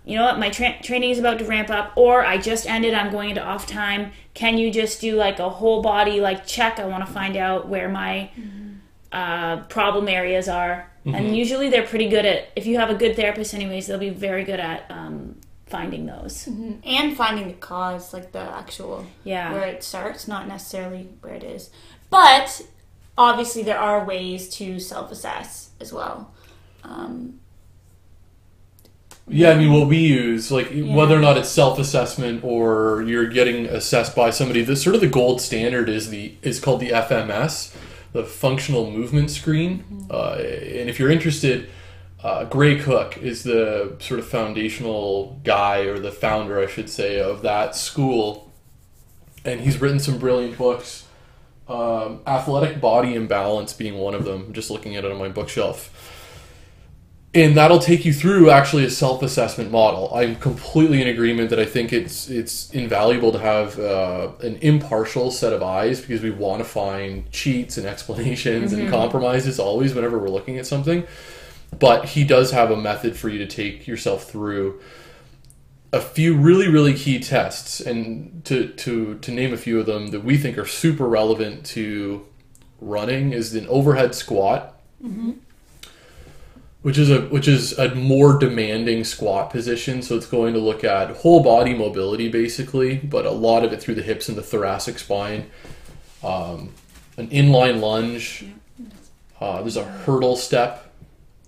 you 0.04 0.16
know 0.16 0.24
what, 0.24 0.40
my 0.40 0.50
tra- 0.50 0.82
training 0.82 1.10
is 1.10 1.20
about 1.20 1.38
to 1.38 1.44
ramp 1.44 1.70
up, 1.70 1.92
or 1.94 2.24
I 2.24 2.38
just 2.38 2.66
ended, 2.66 2.94
I'm 2.94 3.12
going 3.12 3.28
into 3.28 3.44
off 3.44 3.64
time. 3.64 4.10
Can 4.34 4.58
you 4.58 4.72
just 4.72 5.00
do 5.00 5.14
like 5.14 5.38
a 5.38 5.48
whole 5.48 5.82
body 5.82 6.20
like 6.20 6.48
check? 6.48 6.80
I 6.80 6.86
want 6.86 7.06
to 7.06 7.12
find 7.12 7.36
out 7.36 7.68
where 7.68 7.88
my 7.88 8.30
uh, 9.12 9.58
problem 9.68 10.08
areas 10.08 10.48
are. 10.48 10.90
And 11.06 11.36
usually 11.36 11.68
they're 11.68 11.86
pretty 11.86 12.08
good 12.08 12.24
at, 12.24 12.48
if 12.56 12.66
you 12.66 12.78
have 12.78 12.88
a 12.88 12.94
good 12.94 13.14
therapist, 13.14 13.52
anyways, 13.52 13.86
they'll 13.86 13.98
be 13.98 14.08
very 14.08 14.42
good 14.44 14.58
at 14.60 14.90
um, 14.90 15.36
finding 15.66 16.06
those. 16.06 16.46
and 16.46 17.14
finding 17.16 17.48
the 17.48 17.52
cause, 17.54 18.14
like 18.14 18.32
the 18.32 18.38
actual 18.40 19.04
Yeah. 19.22 19.52
where 19.52 19.66
it 19.66 19.84
starts, 19.84 20.26
not 20.26 20.48
necessarily 20.48 21.08
where 21.20 21.34
it 21.34 21.44
is. 21.44 21.68
But 22.08 22.62
obviously, 23.18 23.62
there 23.62 23.78
are 23.78 24.04
ways 24.04 24.48
to 24.56 24.78
self-assess 24.80 25.70
as 25.80 25.92
well. 25.92 26.32
Um, 26.82 27.40
Yeah, 29.26 29.50
I 29.52 29.56
mean, 29.56 29.72
what 29.72 29.88
we 29.88 29.98
use, 29.98 30.50
like 30.50 30.68
whether 30.70 31.16
or 31.16 31.20
not 31.20 31.38
it's 31.38 31.48
self-assessment 31.48 32.44
or 32.44 33.02
you're 33.06 33.26
getting 33.26 33.64
assessed 33.66 34.14
by 34.14 34.30
somebody, 34.30 34.62
the 34.62 34.76
sort 34.76 34.94
of 34.94 35.00
the 35.00 35.06
gold 35.08 35.40
standard 35.40 35.88
is 35.88 36.10
the 36.10 36.34
is 36.42 36.60
called 36.60 36.80
the 36.80 36.90
FMS, 36.90 37.74
the 38.14 38.24
Functional 38.24 38.90
Movement 38.90 39.30
Screen. 39.30 40.06
Uh, 40.08 40.34
and 40.34 40.88
if 40.88 40.98
you're 40.98 41.10
interested, 41.10 41.68
uh, 42.22 42.44
Gray 42.44 42.78
Cook 42.78 43.18
is 43.18 43.42
the 43.42 43.96
sort 43.98 44.20
of 44.20 44.26
foundational 44.26 45.40
guy 45.44 45.80
or 45.80 45.98
the 45.98 46.12
founder, 46.12 46.58
I 46.58 46.66
should 46.66 46.88
say, 46.88 47.20
of 47.20 47.42
that 47.42 47.76
school, 47.76 48.52
and 49.44 49.60
he's 49.60 49.80
written 49.80 49.98
some 49.98 50.18
brilliant 50.18 50.56
books. 50.56 51.06
Um, 51.68 52.20
Athletic 52.26 52.80
Body 52.80 53.14
in 53.14 53.26
Balance 53.26 53.72
being 53.72 53.94
one 53.94 54.14
of 54.14 54.24
them. 54.24 54.44
I'm 54.46 54.52
just 54.52 54.70
looking 54.70 54.96
at 54.96 55.04
it 55.04 55.10
on 55.10 55.18
my 55.18 55.28
bookshelf 55.28 56.13
and 57.34 57.56
that'll 57.56 57.80
take 57.80 58.04
you 58.04 58.12
through 58.12 58.50
actually 58.50 58.84
a 58.84 58.90
self-assessment 58.90 59.70
model. 59.70 60.14
I'm 60.14 60.36
completely 60.36 61.02
in 61.02 61.08
agreement 61.08 61.50
that 61.50 61.58
I 61.58 61.64
think 61.64 61.92
it's 61.92 62.30
it's 62.30 62.70
invaluable 62.70 63.32
to 63.32 63.38
have 63.38 63.78
uh, 63.78 64.30
an 64.40 64.56
impartial 64.56 65.32
set 65.32 65.52
of 65.52 65.62
eyes 65.62 66.00
because 66.00 66.22
we 66.22 66.30
want 66.30 66.60
to 66.60 66.64
find 66.64 67.30
cheats 67.32 67.76
and 67.76 67.86
explanations 67.94 68.72
and 68.72 68.88
compromises 68.88 69.58
always 69.58 69.94
whenever 69.94 70.18
we're 70.18 70.28
looking 70.28 70.58
at 70.58 70.66
something. 70.66 71.06
But 71.76 72.04
he 72.10 72.22
does 72.22 72.52
have 72.52 72.70
a 72.70 72.76
method 72.76 73.16
for 73.16 73.28
you 73.28 73.38
to 73.38 73.46
take 73.46 73.88
yourself 73.88 74.24
through 74.30 74.80
a 75.92 76.00
few 76.00 76.36
really 76.36 76.68
really 76.68 76.94
key 76.94 77.18
tests, 77.18 77.80
and 77.80 78.44
to 78.44 78.68
to 78.68 79.18
to 79.18 79.32
name 79.32 79.52
a 79.52 79.56
few 79.56 79.80
of 79.80 79.86
them 79.86 80.08
that 80.08 80.22
we 80.22 80.36
think 80.36 80.56
are 80.56 80.66
super 80.66 81.08
relevant 81.08 81.66
to 81.66 82.26
running 82.80 83.32
is 83.32 83.54
an 83.54 83.66
overhead 83.66 84.14
squat 84.14 84.80
which 86.84 86.98
is 86.98 87.08
a 87.10 87.22
which 87.22 87.48
is 87.48 87.72
a 87.78 87.94
more 87.94 88.38
demanding 88.38 89.02
squat 89.04 89.48
position 89.50 90.02
so 90.02 90.14
it's 90.16 90.26
going 90.26 90.52
to 90.52 90.60
look 90.60 90.84
at 90.84 91.08
whole 91.16 91.42
body 91.42 91.72
mobility 91.74 92.28
basically 92.28 92.98
but 92.98 93.24
a 93.24 93.30
lot 93.30 93.64
of 93.64 93.72
it 93.72 93.80
through 93.80 93.94
the 93.94 94.02
hips 94.02 94.28
and 94.28 94.36
the 94.36 94.42
thoracic 94.42 94.98
spine 94.98 95.50
um, 96.22 96.70
an 97.16 97.26
inline 97.30 97.80
lunge 97.80 98.44
uh, 99.40 99.60
there's 99.62 99.78
a 99.78 99.84
hurdle 99.84 100.36
step 100.36 100.92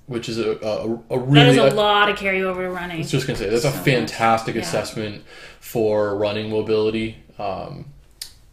which 0.07 0.28
is 0.28 0.38
a, 0.38 0.52
a, 0.62 0.95
a 0.95 1.19
That 1.19 1.26
really 1.26 1.50
is 1.50 1.57
a 1.73 1.76
lot 1.76 2.09
of 2.09 2.16
carryover 2.16 2.62
to 2.62 2.71
running. 2.71 2.97
I 2.97 2.99
was 3.00 3.11
just 3.11 3.26
gonna 3.26 3.38
say 3.38 3.50
that's 3.50 3.64
a 3.64 3.71
So 3.71 3.76
much. 3.76 3.85
fantastic 3.85 4.55
Yeah. 4.55 4.62
assessment 4.62 5.25
for 5.61 6.16
running 6.16 6.49
mobility. 6.49 7.16
Um, 7.40 7.87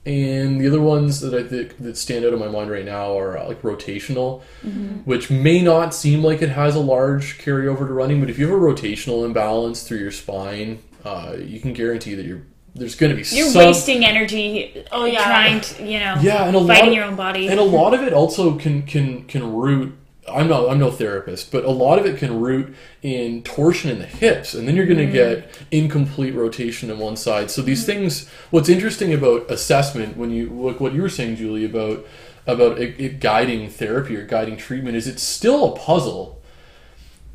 and 0.05 0.60
the 0.60 0.67
other 0.67 0.81
ones 0.81 1.22
that 1.22 1.33
I 1.33 1.43
think 1.43 1.77
that 1.77 1.98
stand 1.98 2.25
out 2.25 2.33
in 2.33 2.39
my 2.39 2.50
mind 2.50 2.69
right 2.69 2.83
now 2.86 3.17
are 3.17 3.38
uh, 3.38 3.48
like 3.48 3.62
rotational, 3.62 4.41
Mm-hmm. 4.65 5.00
which 5.05 5.29
may 5.31 5.62
not 5.62 5.93
seem 5.93 6.24
like 6.24 6.41
it 6.41 6.50
has 6.50 6.75
a 6.75 6.79
large 6.79 7.39
carryover 7.39 7.79
to 7.88 7.93
running, 7.93 8.19
but 8.19 8.29
if 8.29 8.38
you 8.38 8.48
have 8.50 8.55
a 8.55 8.60
rotational 8.62 9.25
imbalance 9.25 9.83
through 9.83 10.00
your 10.00 10.12
spine, 10.12 10.79
uh, 11.05 11.36
you 11.39 11.60
can 11.60 11.74
guarantee 11.74 12.15
that 12.15 12.25
you're 12.25 12.43
there's 12.75 12.95
going 12.95 13.12
to 13.12 13.15
be 13.15 13.36
You're 13.36 13.50
some 13.50 13.67
wasting 13.67 14.03
energy. 14.03 14.83
Oh, 14.91 15.05
yeah. 15.05 15.24
trying 15.25 15.62
to 15.62 15.83
you 15.86 16.00
know 16.00 16.15
yeah, 16.22 16.45
and 16.48 16.55
a 16.55 16.60
lot 16.60 16.88
of- 16.88 16.93
your 16.93 17.03
own 17.05 17.15
body. 17.15 17.48
and 17.48 17.60
a 17.60 17.63
lot 17.63 17.93
of 17.93 18.01
it 18.01 18.13
also 18.13 18.57
can 18.57 18.81
can 18.83 19.24
can 19.25 19.53
root 19.53 19.95
i'm 20.32 20.48
not 20.48 20.70
i'm 20.70 20.80
no 20.80 20.92
therapist 20.92 21.51
but 21.51 21.65
a 21.65 21.70
lot 21.70 22.00
of 22.00 22.06
it 22.06 22.18
can 22.18 22.39
root 22.39 22.74
in 23.01 23.44
torsion 23.44 23.89
in 23.89 24.00
the 24.00 24.06
hips 24.06 24.53
and 24.53 24.68
then 24.68 24.75
you're 24.75 24.86
going 24.86 24.98
to 24.98 25.08
mm. 25.08 25.13
get 25.13 25.60
incomplete 25.72 26.34
rotation 26.34 26.89
in 26.89 26.98
one 27.00 27.15
side. 27.15 27.51
So 27.51 27.62
these 27.62 27.84
mm. 27.84 27.88
things 27.88 28.30
what's 28.51 28.70
interesting 28.70 29.13
about 29.13 29.50
assessment 29.50 30.18
when 30.18 30.32
you 30.32 30.50
look 30.50 30.80
what 30.80 30.94
you 30.94 31.01
were 31.01 31.10
saying 31.10 31.36
julie 31.36 31.65
about 31.65 32.06
about 32.46 32.80
it, 32.80 33.00
it 33.00 33.20
guiding 33.20 33.70
therapy 33.70 34.15
or 34.15 34.25
guiding 34.25 34.58
treatment 34.58 34.96
is 34.98 35.08
it's 35.08 35.24
still 35.24 35.74
a 35.74 35.77
puzzle. 35.77 36.42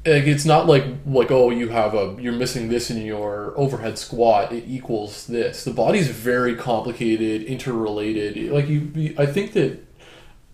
Like 0.06 0.24
it's 0.24 0.44
not 0.44 0.66
like 0.66 0.84
like 1.06 1.30
oh 1.30 1.50
you 1.50 1.68
have 1.68 1.94
a 1.94 2.16
you're 2.18 2.32
missing 2.32 2.68
this 2.68 2.90
in 2.90 3.04
your 3.04 3.52
overhead 3.56 3.98
squat 3.98 4.52
it 4.52 4.64
equals 4.66 5.26
this. 5.26 5.64
The 5.64 5.72
body's 5.72 6.08
very 6.08 6.54
complicated 6.54 7.42
interrelated. 7.42 8.50
Like 8.50 8.68
you- 8.68 9.14
i 9.18 9.26
think 9.26 9.52
that 9.52 9.84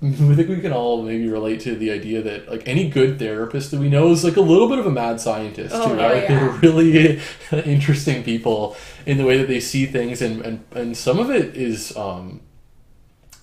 I 0.04 0.34
think 0.34 0.48
we 0.48 0.60
can 0.60 0.72
all 0.72 1.02
maybe 1.02 1.28
relate 1.28 1.60
to 1.60 1.74
the 1.74 1.90
idea 1.90 2.20
that 2.22 2.50
like 2.50 2.68
any 2.68 2.88
good 2.90 3.18
therapist 3.18 3.70
that 3.70 3.80
we 3.80 3.88
know 3.88 4.10
is 4.10 4.22
like 4.24 4.36
a 4.36 4.40
little 4.42 4.68
bit 4.68 4.78
of 4.78 4.86
a 4.86 4.90
mad 4.90 5.20
scientist 5.20 5.74
Oh, 5.74 5.88
too, 5.88 5.96
yeah, 5.96 6.06
right? 6.06 6.22
yeah. 6.22 6.28
They're 6.28 6.50
really 6.50 7.20
interesting 7.64 8.22
people 8.22 8.76
in 9.06 9.16
the 9.18 9.24
way 9.24 9.38
that 9.38 9.48
they 9.48 9.60
see 9.60 9.86
things, 9.86 10.20
and 10.20 10.42
and, 10.42 10.64
and 10.72 10.96
some 10.96 11.18
of 11.18 11.30
it 11.30 11.56
is 11.56 11.96
um, 11.96 12.40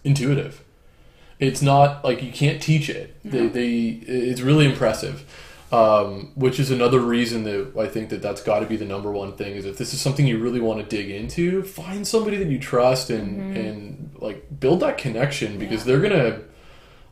intuitive. 0.04 0.64
It's 1.40 1.62
not 1.62 2.04
like 2.04 2.22
you 2.22 2.32
can't 2.32 2.62
teach 2.62 2.88
it. 2.90 3.16
They, 3.24 3.48
they 3.48 3.78
it's 4.08 4.42
really 4.42 4.66
impressive. 4.66 5.26
Um, 5.72 6.34
which 6.36 6.60
is 6.60 6.70
another 6.70 7.00
reason 7.00 7.46
that 7.46 7.72
I 7.80 7.88
think 7.88 8.10
that 8.10 8.22
that's 8.22 8.42
got 8.44 8.60
to 8.60 8.66
be 8.66 8.76
the 8.76 8.84
number 8.86 9.10
one 9.10 9.32
thing 9.38 9.54
is 9.56 9.66
if 9.66 9.78
this 9.78 9.94
is 9.94 10.02
something 10.02 10.28
you 10.28 10.38
really 10.38 10.60
want 10.60 10.82
to 10.82 10.86
dig 10.98 11.10
into, 11.10 11.64
find 11.64 12.06
somebody 12.06 12.36
that 12.38 12.50
you 12.50 12.60
trust 12.60 13.10
and 13.10 13.56
and 13.56 14.12
like 14.20 14.60
build 14.60 14.82
that 14.82 14.98
connection 14.98 15.58
because 15.58 15.86
they're 15.86 16.02
gonna 16.02 16.42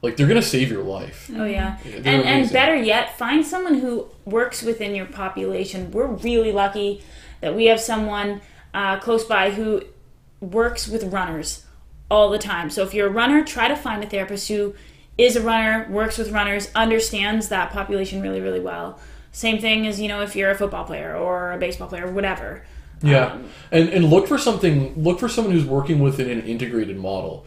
like 0.02 0.16
they're 0.18 0.28
gonna 0.28 0.42
save 0.42 0.72
your 0.72 0.84
life. 0.84 1.30
Oh 1.36 1.46
yeah, 1.46 1.78
Yeah, 1.86 1.96
and 1.96 2.06
they're 2.06 2.26
and 2.26 2.52
better 2.52 2.76
yet, 2.76 3.18
find 3.18 3.46
someone 3.46 3.76
who 3.76 4.08
works 4.26 4.64
within 4.64 4.96
your 4.96 5.06
population. 5.06 5.92
We're 5.92 6.08
really 6.08 6.52
lucky 6.52 7.04
that 7.42 7.56
we 7.56 7.66
have 7.66 7.80
someone 7.80 8.42
uh, 8.74 9.00
close 9.00 9.24
by 9.24 9.52
who 9.52 9.84
works 10.42 10.88
with 10.88 11.04
runners 11.12 11.66
all 12.10 12.30
the 12.30 12.40
time. 12.40 12.70
So 12.70 12.84
if 12.84 12.94
you're 12.94 13.08
a 13.08 13.12
runner, 13.12 13.44
try 13.44 13.68
to 13.68 13.76
find 13.76 14.04
a 14.04 14.08
therapist 14.10 14.48
who 14.48 14.74
is 15.18 15.36
a 15.36 15.42
runner, 15.42 15.86
works 15.90 16.18
with 16.18 16.32
runners, 16.32 16.70
understands 16.74 17.50
that 17.50 17.72
population 17.72 18.22
really, 18.22 18.42
really 18.42 18.60
well. 18.62 19.00
Same 19.32 19.60
thing 19.60 19.86
as 19.86 20.00
you 20.00 20.08
know 20.08 20.22
if 20.22 20.36
you're 20.36 20.50
a 20.50 20.56
football 20.56 20.86
player 20.86 21.16
or 21.16 21.52
a 21.52 21.58
baseball 21.58 21.88
player, 21.88 22.08
or 22.08 22.12
whatever. 22.12 22.64
Yeah, 23.02 23.34
Um, 23.34 23.46
and 23.72 23.90
and 23.90 24.06
look 24.10 24.28
for 24.28 24.38
something. 24.38 25.02
Look 25.02 25.20
for 25.20 25.30
someone 25.30 25.54
who's 25.54 25.66
working 25.66 26.00
within 26.00 26.30
an 26.30 26.42
integrated 26.46 26.98
model. 26.98 27.46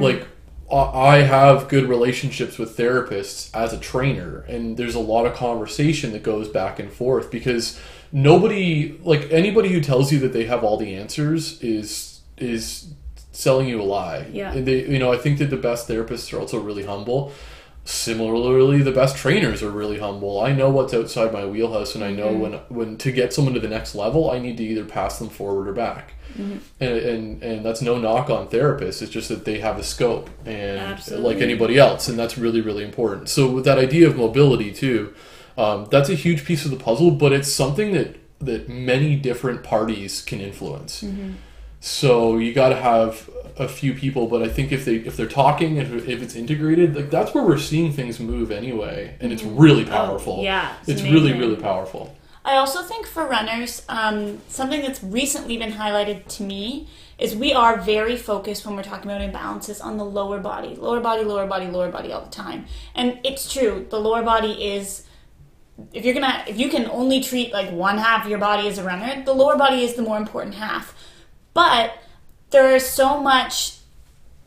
Like 0.00 0.26
I 0.70 1.18
have 1.18 1.68
good 1.68 1.88
relationships 1.88 2.58
with 2.58 2.76
therapists 2.76 3.50
as 3.54 3.72
a 3.72 3.78
trainer, 3.78 4.44
and 4.48 4.76
there's 4.76 4.94
a 4.94 5.00
lot 5.00 5.26
of 5.26 5.34
conversation 5.34 6.12
that 6.12 6.22
goes 6.22 6.48
back 6.48 6.78
and 6.78 6.92
forth 6.92 7.30
because 7.30 7.78
nobody, 8.12 8.98
like 9.02 9.30
anybody 9.30 9.68
who 9.70 9.80
tells 9.80 10.12
you 10.12 10.18
that 10.20 10.32
they 10.32 10.44
have 10.44 10.64
all 10.64 10.76
the 10.76 10.94
answers, 10.94 11.60
is 11.62 12.20
is 12.36 12.92
selling 13.32 13.68
you 13.68 13.80
a 13.80 13.84
lie. 13.84 14.26
Yeah. 14.32 14.52
And 14.52 14.66
they, 14.66 14.86
you 14.86 14.98
know, 14.98 15.12
I 15.12 15.16
think 15.18 15.38
that 15.38 15.50
the 15.50 15.56
best 15.56 15.88
therapists 15.88 16.32
are 16.32 16.40
also 16.40 16.60
really 16.60 16.84
humble. 16.84 17.32
Similarly, 17.86 18.80
the 18.80 18.92
best 18.92 19.14
trainers 19.14 19.62
are 19.62 19.70
really 19.70 19.98
humble. 19.98 20.40
I 20.40 20.52
know 20.52 20.70
what's 20.70 20.94
outside 20.94 21.34
my 21.34 21.44
wheelhouse, 21.44 21.94
and 21.94 22.02
I 22.02 22.12
know 22.12 22.28
mm-hmm. 22.28 22.40
when 22.40 22.52
when 22.70 22.96
to 22.98 23.12
get 23.12 23.34
someone 23.34 23.52
to 23.54 23.60
the 23.60 23.68
next 23.68 23.94
level, 23.94 24.30
I 24.30 24.38
need 24.38 24.56
to 24.56 24.64
either 24.64 24.86
pass 24.86 25.18
them 25.18 25.28
forward 25.28 25.68
or 25.68 25.74
back. 25.74 26.14
Mm-hmm. 26.32 26.58
And, 26.80 26.92
and 26.98 27.42
and 27.42 27.64
that's 27.64 27.82
no 27.82 27.98
knock 27.98 28.30
on 28.30 28.48
therapists. 28.48 29.02
It's 29.02 29.10
just 29.10 29.28
that 29.28 29.44
they 29.44 29.60
have 29.60 29.78
a 29.78 29.82
scope, 29.82 30.30
and 30.46 30.78
Absolutely. 30.78 31.34
like 31.34 31.42
anybody 31.42 31.78
else, 31.78 32.08
and 32.08 32.18
that's 32.18 32.38
really 32.38 32.62
really 32.62 32.84
important. 32.84 33.28
So 33.28 33.50
with 33.50 33.66
that 33.66 33.78
idea 33.78 34.06
of 34.06 34.16
mobility 34.16 34.72
too, 34.72 35.12
um, 35.58 35.86
that's 35.90 36.08
a 36.08 36.14
huge 36.14 36.46
piece 36.46 36.64
of 36.64 36.70
the 36.70 36.78
puzzle, 36.78 37.10
but 37.10 37.34
it's 37.34 37.52
something 37.52 37.92
that 37.92 38.16
that 38.40 38.66
many 38.66 39.14
different 39.14 39.62
parties 39.62 40.22
can 40.22 40.40
influence. 40.40 41.02
Mm-hmm. 41.02 41.32
So 41.80 42.38
you 42.38 42.54
got 42.54 42.70
to 42.70 42.76
have 42.76 43.28
a 43.56 43.68
few 43.68 43.94
people, 43.94 44.26
but 44.26 44.42
I 44.42 44.48
think 44.48 44.72
if 44.72 44.84
they 44.84 44.96
if 44.96 45.16
they're 45.16 45.26
talking 45.26 45.78
and 45.78 45.94
if 45.94 46.22
it's 46.22 46.34
integrated, 46.34 46.96
like 46.96 47.10
that's 47.10 47.34
where 47.34 47.44
we're 47.44 47.58
seeing 47.58 47.92
things 47.92 48.18
move 48.18 48.50
anyway, 48.50 49.16
and 49.20 49.32
it's 49.32 49.44
really 49.44 49.84
powerful. 49.84 50.38
Oh, 50.40 50.42
yeah, 50.42 50.74
it's 50.82 51.00
it's, 51.00 51.02
really 51.02 51.32
really 51.32 51.56
powerful. 51.56 52.16
I 52.44 52.56
also 52.56 52.82
think 52.82 53.06
for 53.06 53.26
runners, 53.26 53.82
um, 53.88 54.40
something 54.48 54.82
that's 54.82 55.02
recently 55.02 55.56
been 55.56 55.72
highlighted 55.72 56.26
to 56.36 56.42
me 56.42 56.88
is 57.16 57.34
we 57.34 57.54
are 57.54 57.80
very 57.80 58.16
focused 58.16 58.66
when 58.66 58.76
we're 58.76 58.82
talking 58.82 59.10
about 59.10 59.22
imbalances 59.22 59.82
on 59.82 59.96
the 59.96 60.04
lower 60.04 60.40
body, 60.40 60.74
lower 60.74 61.00
body, 61.00 61.24
lower 61.24 61.46
body, 61.46 61.68
lower 61.68 61.90
body 61.90 62.12
all 62.12 62.22
the 62.22 62.30
time. 62.30 62.66
And 62.94 63.18
it's 63.24 63.50
true, 63.50 63.86
the 63.88 64.00
lower 64.00 64.22
body 64.22 64.52
is. 64.52 65.06
If 65.92 66.04
you're 66.04 66.14
gonna, 66.14 66.44
if 66.46 66.58
you 66.58 66.68
can 66.68 66.86
only 66.86 67.20
treat 67.20 67.52
like 67.52 67.70
one 67.70 67.98
half 67.98 68.24
of 68.24 68.30
your 68.30 68.38
body 68.38 68.68
as 68.68 68.78
a 68.78 68.84
runner, 68.84 69.24
the 69.24 69.34
lower 69.34 69.56
body 69.56 69.82
is 69.82 69.94
the 69.94 70.02
more 70.02 70.18
important 70.18 70.54
half. 70.54 70.94
But 71.52 71.98
there 72.54 72.72
is 72.72 72.88
so 72.88 73.20
much 73.20 73.78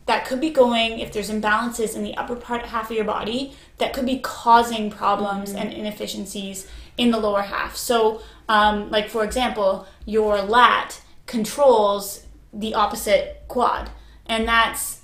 that 0.06 0.24
could 0.24 0.40
be 0.40 0.48
going 0.48 0.98
if 0.98 1.12
there's 1.12 1.30
imbalances 1.30 1.94
in 1.94 2.02
the 2.02 2.16
upper 2.16 2.34
part 2.34 2.64
half 2.64 2.90
of 2.90 2.96
your 2.96 3.04
body 3.04 3.52
that 3.76 3.92
could 3.92 4.06
be 4.06 4.18
causing 4.20 4.90
problems 4.90 5.52
and 5.52 5.74
inefficiencies 5.74 6.66
in 6.96 7.10
the 7.10 7.18
lower 7.18 7.42
half. 7.42 7.76
So, 7.76 8.22
um, 8.48 8.90
like 8.90 9.10
for 9.10 9.24
example, 9.24 9.86
your 10.06 10.40
lat 10.40 11.02
controls 11.26 12.24
the 12.50 12.72
opposite 12.72 13.42
quad, 13.46 13.90
and 14.24 14.48
that's 14.48 15.02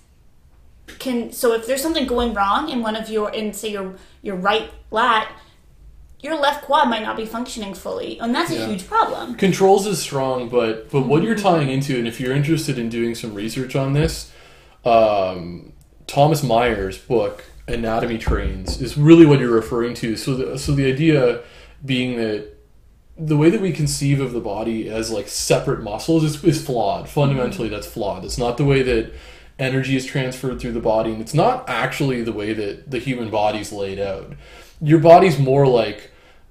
can. 0.99 1.31
So 1.31 1.53
if 1.53 1.67
there's 1.67 1.83
something 1.83 2.07
going 2.07 2.33
wrong 2.33 2.71
in 2.71 2.81
one 2.81 2.97
of 2.97 3.11
your, 3.11 3.31
in 3.31 3.53
say 3.53 3.71
your 3.71 3.97
your 4.23 4.37
right 4.37 4.71
lat, 4.91 5.31
your 6.25 6.37
left 6.41 6.65
quad 6.65 6.89
might 6.89 7.03
not 7.03 7.17
be 7.17 7.27
functioning 7.27 7.75
fully, 7.75 8.19
and 8.19 8.35
that's 8.35 8.51
a 8.51 8.67
huge 8.67 8.87
problem. 8.87 9.35
Controls 9.35 9.87
is 9.87 10.01
strong, 10.01 10.49
but 10.49 10.91
but 10.91 11.03
what 11.03 11.19
Mm-hmm. 11.19 11.27
you're 11.27 11.37
tying 11.37 11.69
into, 11.69 11.99
and 11.99 12.09
if 12.09 12.19
you're 12.21 12.35
interested 12.35 12.79
in 12.79 12.89
doing 12.89 13.15
some 13.15 13.35
research 13.35 13.77
on 13.77 13.93
this, 13.93 14.33
um, 14.85 15.73
Thomas 16.07 16.43
Myers' 16.43 16.99
book 16.99 17.45
Anatomy 17.69 18.19
Trains 18.19 18.81
is 18.81 18.97
really 18.97 19.27
what 19.27 19.39
you're 19.41 19.53
referring 19.55 19.95
to. 19.95 20.17
So 20.17 20.35
the, 20.35 20.59
so 20.59 20.73
the 20.73 20.87
idea 20.91 21.43
being 21.85 22.17
that 22.17 22.53
the 23.17 23.37
way 23.37 23.49
that 23.51 23.61
we 23.61 23.73
conceive 23.73 24.21
of 24.21 24.33
the 24.33 24.41
body 24.41 24.89
as 24.91 25.11
like 25.11 25.29
separate 25.29 25.83
muscles 25.83 26.25
is, 26.25 26.43
is 26.43 26.65
flawed. 26.65 27.09
Fundamentally, 27.09 27.69
that's 27.69 27.87
flawed. 27.87 28.25
It's 28.25 28.39
not 28.39 28.57
the 28.57 28.65
way 28.65 28.83
that 28.83 29.13
energy 29.59 29.95
is 29.97 30.05
transferred 30.05 30.59
through 30.61 30.73
the 30.73 30.81
body, 30.81 31.13
and 31.13 31.21
it's 31.21 31.35
not 31.35 31.69
actually 31.69 32.23
the 32.23 32.33
way 32.33 32.53
that 32.55 32.91
the 32.91 32.99
human 32.99 33.31
body's 33.31 33.71
laid 33.73 34.01
out. 34.01 34.33
Your 34.81 34.99
body's 34.99 35.39
more 35.39 35.67
like 35.67 36.11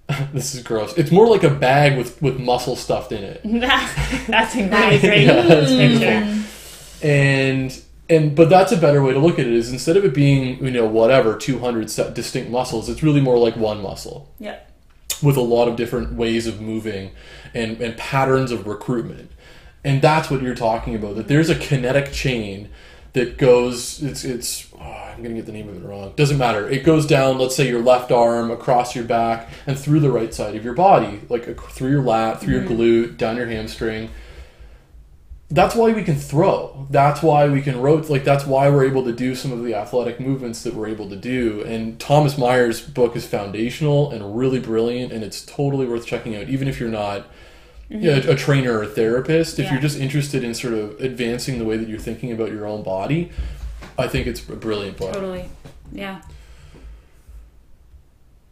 this 0.33 0.53
is 0.55 0.63
gross. 0.63 0.93
It's 0.98 1.12
more 1.12 1.27
like 1.27 1.43
a 1.43 1.50
bag 1.50 1.98
with 1.98 2.22
with 2.22 2.39
muscle 2.39 2.75
stuffed 2.75 3.12
in 3.12 3.24
it. 3.24 3.41
that's 4.27 4.55
a 4.55 4.67
really 4.69 5.00
great 5.00 5.25
Yeah, 5.25 5.41
that's 5.41 5.72
picture. 5.72 6.05
Mm. 6.05 7.05
and 7.05 7.81
and 8.10 8.36
but 8.36 8.50
that's 8.50 8.72
a 8.72 8.77
better 8.77 9.01
way 9.01 9.13
to 9.13 9.19
look 9.19 9.39
at 9.39 9.45
it 9.48 9.53
is 9.53 9.72
instead 9.72 9.95
of 9.98 10.03
it 10.05 10.13
being 10.13 10.63
you 10.63 10.72
know 10.72 10.86
whatever 10.86 11.36
200 11.38 11.89
set 11.89 12.13
distinct 12.13 12.51
muscles 12.51 12.89
it's 12.89 13.01
really 13.01 13.22
more 13.22 13.38
like 13.38 13.55
one 13.55 13.81
muscle 13.81 14.29
Yep. 14.39 14.69
with 15.24 15.38
a 15.38 15.41
lot 15.41 15.67
of 15.69 15.75
different 15.77 16.13
ways 16.13 16.48
of 16.48 16.60
moving 16.62 17.12
and, 17.53 17.79
and 17.81 17.98
patterns 17.98 18.51
of 18.51 18.67
recruitment 18.67 19.31
and 19.86 20.01
that's 20.01 20.29
what 20.29 20.41
you're 20.41 20.53
talking 20.55 20.95
about 20.95 21.15
that 21.15 21.27
there's 21.29 21.50
a 21.50 21.55
kinetic 21.55 22.12
chain 22.12 22.69
that 23.13 23.38
goes 23.38 24.01
it's 24.01 24.24
it's 24.24 24.67
oh, 24.79 24.82
i'm 24.82 25.22
gonna 25.22 25.36
get 25.36 25.46
the 25.46 25.51
name 25.51 25.70
of 25.70 25.75
it 25.75 25.86
wrong 25.86 26.12
doesn't 26.15 26.38
matter 26.38 26.67
it 26.70 26.84
goes 26.84 27.05
down 27.05 27.38
let's 27.38 27.55
say 27.55 27.67
your 27.67 27.82
left 27.82 28.12
arm 28.12 28.51
across 28.51 28.96
your 28.96 29.05
back 29.05 29.50
and 29.65 29.77
through 29.77 30.00
the 30.00 30.12
right 30.12 30.34
side 30.34 30.55
of 30.55 30.63
your 30.63 30.74
body 30.74 31.22
like 31.29 31.60
through 31.70 31.91
your 31.91 32.01
lat 32.01 32.41
through 32.41 32.53
your 32.53 32.63
mm-hmm. 32.63 32.74
glute 32.74 33.17
down 33.17 33.38
your 33.38 33.48
hamstring 33.48 34.10
that's 35.53 35.75
why 35.75 35.93
we 35.93 36.03
can 36.03 36.15
throw. 36.15 36.88
That's 36.89 37.22
why 37.22 37.48
we 37.48 37.62
can 37.62 37.79
rotate. 37.79 38.10
Like 38.10 38.24
that's 38.24 38.43
why 38.43 38.70
we're 38.70 38.86
able 38.86 39.03
to 39.03 39.12
do 39.12 39.36
some 39.36 39.51
of 39.51 39.63
the 39.63 39.75
athletic 39.75 40.20
movements 40.20 40.63
that 40.63 40.74
we're 40.74 40.88
able 40.88 41.08
to 41.10 41.15
do. 41.15 41.63
And 41.63 42.00
Thomas 42.00 42.39
Myers' 42.39 42.82
book 42.82 43.15
is 43.15 43.27
foundational 43.27 44.10
and 44.10 44.36
really 44.36 44.60
brilliant, 44.60 45.13
and 45.13 45.24
it's 45.24 45.46
totally 45.46 45.86
worth 45.86 46.08
checking 46.08 46.36
out, 46.36 46.50
even 46.50 46.67
if 46.67 46.79
you're 46.79 46.89
not 46.89 47.27
yeah, 47.90 48.16
a, 48.16 48.32
a 48.32 48.36
trainer 48.36 48.78
or 48.80 48.84
a 48.84 48.88
therapist. 48.88 49.60
If 49.60 49.66
Yeah. 49.66 49.74
you're 49.74 49.82
just 49.82 49.98
interested 50.00 50.44
in 50.44 50.54
sort 50.54 50.74
of 50.74 51.00
advancing 51.00 51.60
the 51.60 51.66
way 51.66 51.78
that 51.78 51.88
you're 51.88 52.00
thinking 52.00 52.32
about 52.32 52.52
your 52.52 52.66
own 52.66 52.84
body, 52.84 53.32
I 53.98 54.08
think 54.08 54.28
it's 54.28 54.48
a 54.48 54.56
brilliant 54.56 54.98
book. 54.98 55.13
Totally. 55.13 55.50
Yeah. 55.92 56.22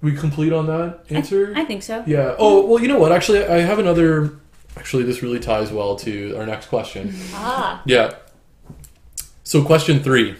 We 0.01 0.13
complete 0.15 0.51
on 0.51 0.65
that 0.67 1.03
answer. 1.09 1.53
I 1.55 1.63
think 1.63 1.83
so. 1.83 2.03
yeah. 2.07 2.17
Mm-hmm. 2.29 2.35
Oh 2.39 2.65
well, 2.65 2.81
you 2.81 2.87
know 2.87 2.97
what? 2.99 3.11
Actually, 3.11 3.45
I 3.45 3.57
have 3.59 3.77
another. 3.79 4.31
Actually, 4.77 5.03
this 5.03 5.21
really 5.21 5.39
ties 5.39 5.71
well 5.71 5.95
to 5.97 6.35
our 6.37 6.45
next 6.45 6.67
question. 6.67 7.09
Mm-hmm. 7.09 7.33
Ah. 7.35 7.81
Yeah. 7.85 8.15
So, 9.43 9.63
question 9.63 10.01
three 10.01 10.35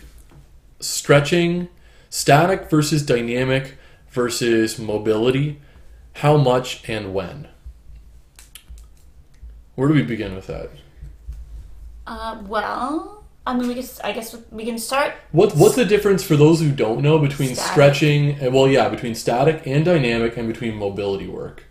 stretching, 0.79 1.67
static 2.10 2.69
versus 2.71 3.05
dynamic 3.05 3.75
versus 4.10 4.79
mobility. 4.79 5.62
How 6.15 6.38
much 6.38 6.81
and 6.89 7.13
when? 7.13 7.48
Where 9.75 9.87
do 9.87 9.93
we 9.93 10.03
begin 10.03 10.35
with 10.35 10.47
that? 10.47 10.69
Uh, 12.05 12.41
well, 12.45 13.23
I 13.45 13.57
mean, 13.57 13.67
we 13.67 13.75
can. 13.75 13.85
I 14.03 14.11
guess 14.11 14.35
we 14.51 14.65
can 14.65 14.77
start. 14.77 15.13
What, 15.31 15.55
what's 15.55 15.75
the 15.75 15.85
difference 15.85 16.23
for 16.23 16.35
those 16.35 16.59
who 16.59 16.71
don't 16.71 17.01
know 17.01 17.19
between 17.19 17.55
Static. 17.55 17.71
stretching, 17.71 18.31
and 18.39 18.53
well, 18.53 18.67
yeah, 18.67 18.89
between 18.89 19.15
static 19.15 19.65
and 19.65 19.85
dynamic 19.85 20.37
and 20.37 20.47
between 20.47 20.75
mobility 20.75 21.27
work? 21.27 21.63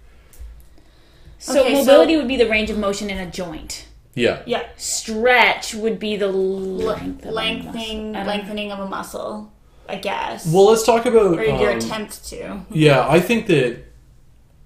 So 1.38 1.61
Okay, 1.61 1.75
so- 1.75 1.80
mobility 1.80 2.16
would 2.16 2.28
be 2.28 2.37
the 2.37 2.49
range 2.49 2.71
of 2.71 2.78
motion 2.78 3.11
in 3.11 3.19
a 3.19 3.30
joint. 3.30 3.87
Yeah. 4.14 4.42
Yeah. 4.45 4.66
Stretch 4.76 5.75
would 5.75 5.99
be 5.99 6.16
the 6.16 6.28
length 6.28 7.25
of 7.25 7.30
a 7.30 7.33
lengthening, 7.33 8.12
muscle. 8.12 8.26
Lengthening 8.26 8.73
of 8.73 8.78
a 8.80 8.88
muscle. 8.88 9.52
I 9.88 9.97
guess. 9.97 10.47
Well, 10.47 10.66
let's 10.66 10.85
talk 10.85 11.07
about. 11.07 11.38
or 11.38 11.45
your 11.45 11.73
um, 11.73 11.78
attempt 11.78 12.25
to. 12.28 12.61
Yeah, 12.71 13.09
I 13.09 13.21
think 13.21 13.47
that 13.47 13.85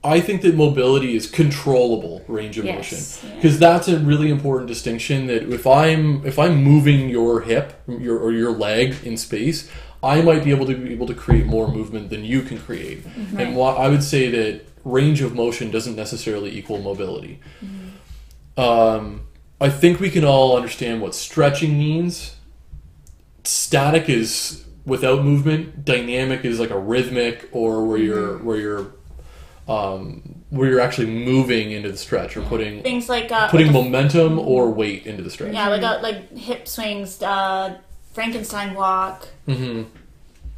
I 0.05 0.21
think 0.21 0.43
that 0.43 0.55
mobility 0.55 1.17
is 1.17 1.27
controllable 1.27 2.23
range 2.29 2.59
of 2.59 2.67
Yes, 2.67 2.77
motion 2.93 3.31
yeah. 3.31 3.37
because 3.37 3.59
that's 3.59 3.89
a 3.89 3.99
really 3.99 4.29
important 4.29 4.69
distinction. 4.69 5.27
That 5.29 5.51
if 5.51 5.67
I'm 5.67 6.25
if 6.27 6.39
I'm 6.39 6.63
moving 6.63 7.09
your 7.09 7.41
hip 7.41 7.83
your 7.89 8.19
or 8.19 8.31
your 8.31 8.53
leg 8.53 8.97
in 9.03 9.17
space, 9.17 9.71
I 10.03 10.21
might 10.21 10.45
be 10.45 10.51
able 10.51 10.67
to 10.67 10.77
be 10.77 10.93
able 10.93 11.07
to 11.07 11.15
create 11.15 11.47
more 11.47 11.69
movement 11.73 12.11
than 12.11 12.25
you 12.25 12.43
can 12.43 12.59
create. 12.59 13.05
Mm-hmm. 13.05 13.41
And 13.41 13.57
why 13.57 13.73
I 13.75 13.89
would 13.89 14.05
say 14.05 14.31
that 14.31 14.67
range 14.85 15.23
of 15.23 15.35
motion 15.35 15.71
doesn't 15.71 15.97
necessarily 15.97 16.57
equal 16.57 16.83
mobility. 16.83 17.41
Mm-hmm. 17.65 18.61
Um, 18.61 19.27
I 19.61 19.71
think 19.71 20.01
we 20.01 20.11
can 20.11 20.25
all 20.25 20.57
understand 20.57 21.01
what 21.01 21.15
stretching 21.15 21.79
means. 21.79 22.37
Static 23.45 24.11
is 24.11 24.65
without 24.85 25.25
movement. 25.25 25.85
Dynamic 25.87 26.45
is 26.45 26.61
like 26.61 26.71
a 26.71 26.79
rhythmic 26.79 27.49
or 27.53 27.87
where 27.87 27.99
mm-hmm. 27.99 28.07
you're 28.07 28.39
where 28.39 28.57
you're 28.59 28.93
um, 29.69 30.43
where 30.51 30.69
you're 30.69 30.81
actually 30.81 31.07
moving 31.07 31.71
into 31.73 31.91
the 31.91 31.97
stretch 31.97 32.37
or 32.37 32.43
putting 32.43 32.83
Things 32.83 33.09
like 33.09 33.33
uh, 33.33 33.49
putting 33.49 33.69
like 33.69 33.75
momentum 33.75 34.39
or 34.39 34.71
weight 34.71 35.07
into 35.07 35.23
the 35.23 35.31
stretch. 35.31 35.53
yeah, 35.55 35.69
like 35.69 35.83
a, 35.83 36.01
like 36.03 36.31
hip 36.37 36.69
swings, 36.69 37.23
uh, 37.23 37.79
Frankenstein 38.13 38.75
walk, 38.75 39.29
hmm 39.47 39.85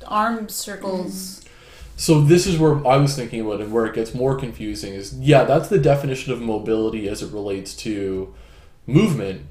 arm 0.06 0.48
circles. 0.48 1.44
So 1.96 2.20
this 2.20 2.46
is 2.46 2.58
where 2.58 2.86
I 2.86 2.98
was 2.98 3.16
thinking 3.16 3.40
about 3.40 3.60
and 3.62 3.72
where 3.72 3.86
it 3.86 3.94
gets 3.94 4.14
more 4.14 4.36
confusing 4.36 4.92
is 4.92 5.14
yeah, 5.18 5.44
that's 5.44 5.68
the 5.68 5.78
definition 5.78 6.32
of 6.32 6.40
mobility 6.42 7.08
as 7.08 7.22
it 7.22 7.32
relates 7.32 7.74
to 7.78 8.34
movement. 8.86 9.46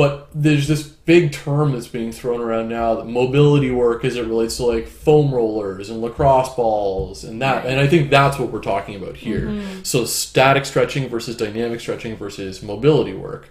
But 0.00 0.28
there's 0.34 0.66
this 0.66 0.82
big 0.82 1.30
term 1.30 1.72
that's 1.72 1.86
being 1.86 2.10
thrown 2.10 2.40
around 2.40 2.70
now 2.70 2.94
that 2.94 3.04
mobility 3.04 3.70
work 3.70 4.02
as 4.02 4.16
it 4.16 4.22
relates 4.22 4.56
to 4.56 4.64
like 4.64 4.88
foam 4.88 5.30
rollers 5.30 5.90
and 5.90 6.00
lacrosse 6.00 6.54
balls 6.54 7.22
and 7.22 7.42
that 7.42 7.66
and 7.66 7.78
I 7.78 7.86
think 7.86 8.08
that's 8.08 8.38
what 8.38 8.50
we're 8.50 8.62
talking 8.62 8.94
about 8.94 9.16
here. 9.18 9.62
So 9.82 10.06
static 10.06 10.64
stretching 10.64 11.10
versus 11.10 11.36
dynamic 11.36 11.80
stretching 11.80 12.16
versus 12.16 12.62
mobility 12.62 13.12
work. 13.12 13.50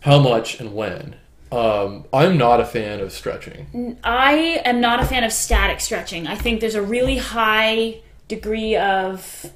How 0.00 0.18
much 0.18 0.58
and 0.58 0.74
when? 0.74 1.14
Um, 1.52 2.06
I'm 2.12 2.36
not 2.36 2.58
a 2.58 2.64
fan 2.64 2.98
of 2.98 3.12
stretching. 3.12 4.00
I 4.02 4.60
am 4.64 4.80
not 4.80 4.98
a 4.98 5.04
fan 5.06 5.22
of 5.22 5.32
static 5.32 5.78
stretching. 5.78 6.26
I 6.26 6.34
think 6.34 6.60
there's 6.60 6.74
a 6.74 6.82
really 6.82 7.18
high 7.18 8.00
degree 8.26 8.74
of 8.74 9.46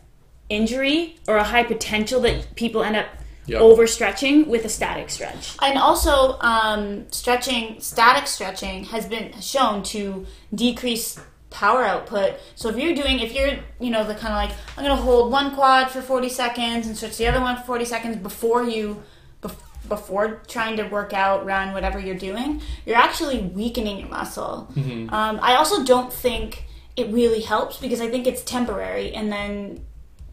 injury 0.48 1.16
or 1.26 1.36
a 1.38 1.42
high 1.42 1.64
potential 1.64 2.20
that 2.20 2.54
people 2.54 2.84
end 2.84 2.94
up 2.94 3.08
Yeah. 3.46 3.58
overstretching 3.58 4.46
with 4.46 4.64
a 4.64 4.68
static 4.68 5.10
stretch. 5.10 5.56
And 5.60 5.78
also, 5.78 6.38
um, 6.40 7.10
stretching, 7.10 7.80
static 7.80 8.26
stretching 8.28 8.84
has 8.84 9.06
been 9.06 9.32
shown 9.40 9.82
to 9.84 10.26
decrease 10.54 11.18
power 11.50 11.82
output. 11.84 12.34
So 12.54 12.68
if 12.68 12.76
you're 12.76 12.94
doing, 12.94 13.18
if 13.20 13.34
you're, 13.34 13.58
you 13.80 13.90
know, 13.90 14.04
the 14.04 14.14
kind 14.14 14.32
of 14.32 14.36
like, 14.36 14.56
I'm 14.76 14.84
going 14.84 14.96
to 14.96 15.02
hold 15.02 15.30
one 15.32 15.54
quad 15.54 15.90
for 15.90 16.00
40 16.00 16.28
seconds 16.28 16.86
and 16.86 16.96
stretch 16.96 17.16
the 17.16 17.26
other 17.26 17.40
one 17.40 17.56
for 17.56 17.62
40 17.64 17.84
seconds 17.84 18.16
before 18.16 18.62
you, 18.64 19.02
bef- 19.42 19.56
before 19.88 20.42
trying 20.48 20.76
to 20.76 20.84
work 20.84 21.12
out, 21.12 21.44
run, 21.44 21.74
whatever 21.74 21.98
you're 21.98 22.14
doing, 22.16 22.62
you're 22.86 22.96
actually 22.96 23.40
weakening 23.40 23.98
your 23.98 24.08
muscle. 24.08 24.72
Um, 25.10 25.40
I 25.42 25.56
also 25.56 25.84
don't 25.84 26.12
think 26.12 26.64
it 26.96 27.08
really 27.08 27.40
helps 27.40 27.76
because 27.78 28.00
I 28.00 28.08
think 28.08 28.26
it's 28.26 28.42
temporary 28.42 29.12
and 29.12 29.30
then 29.32 29.84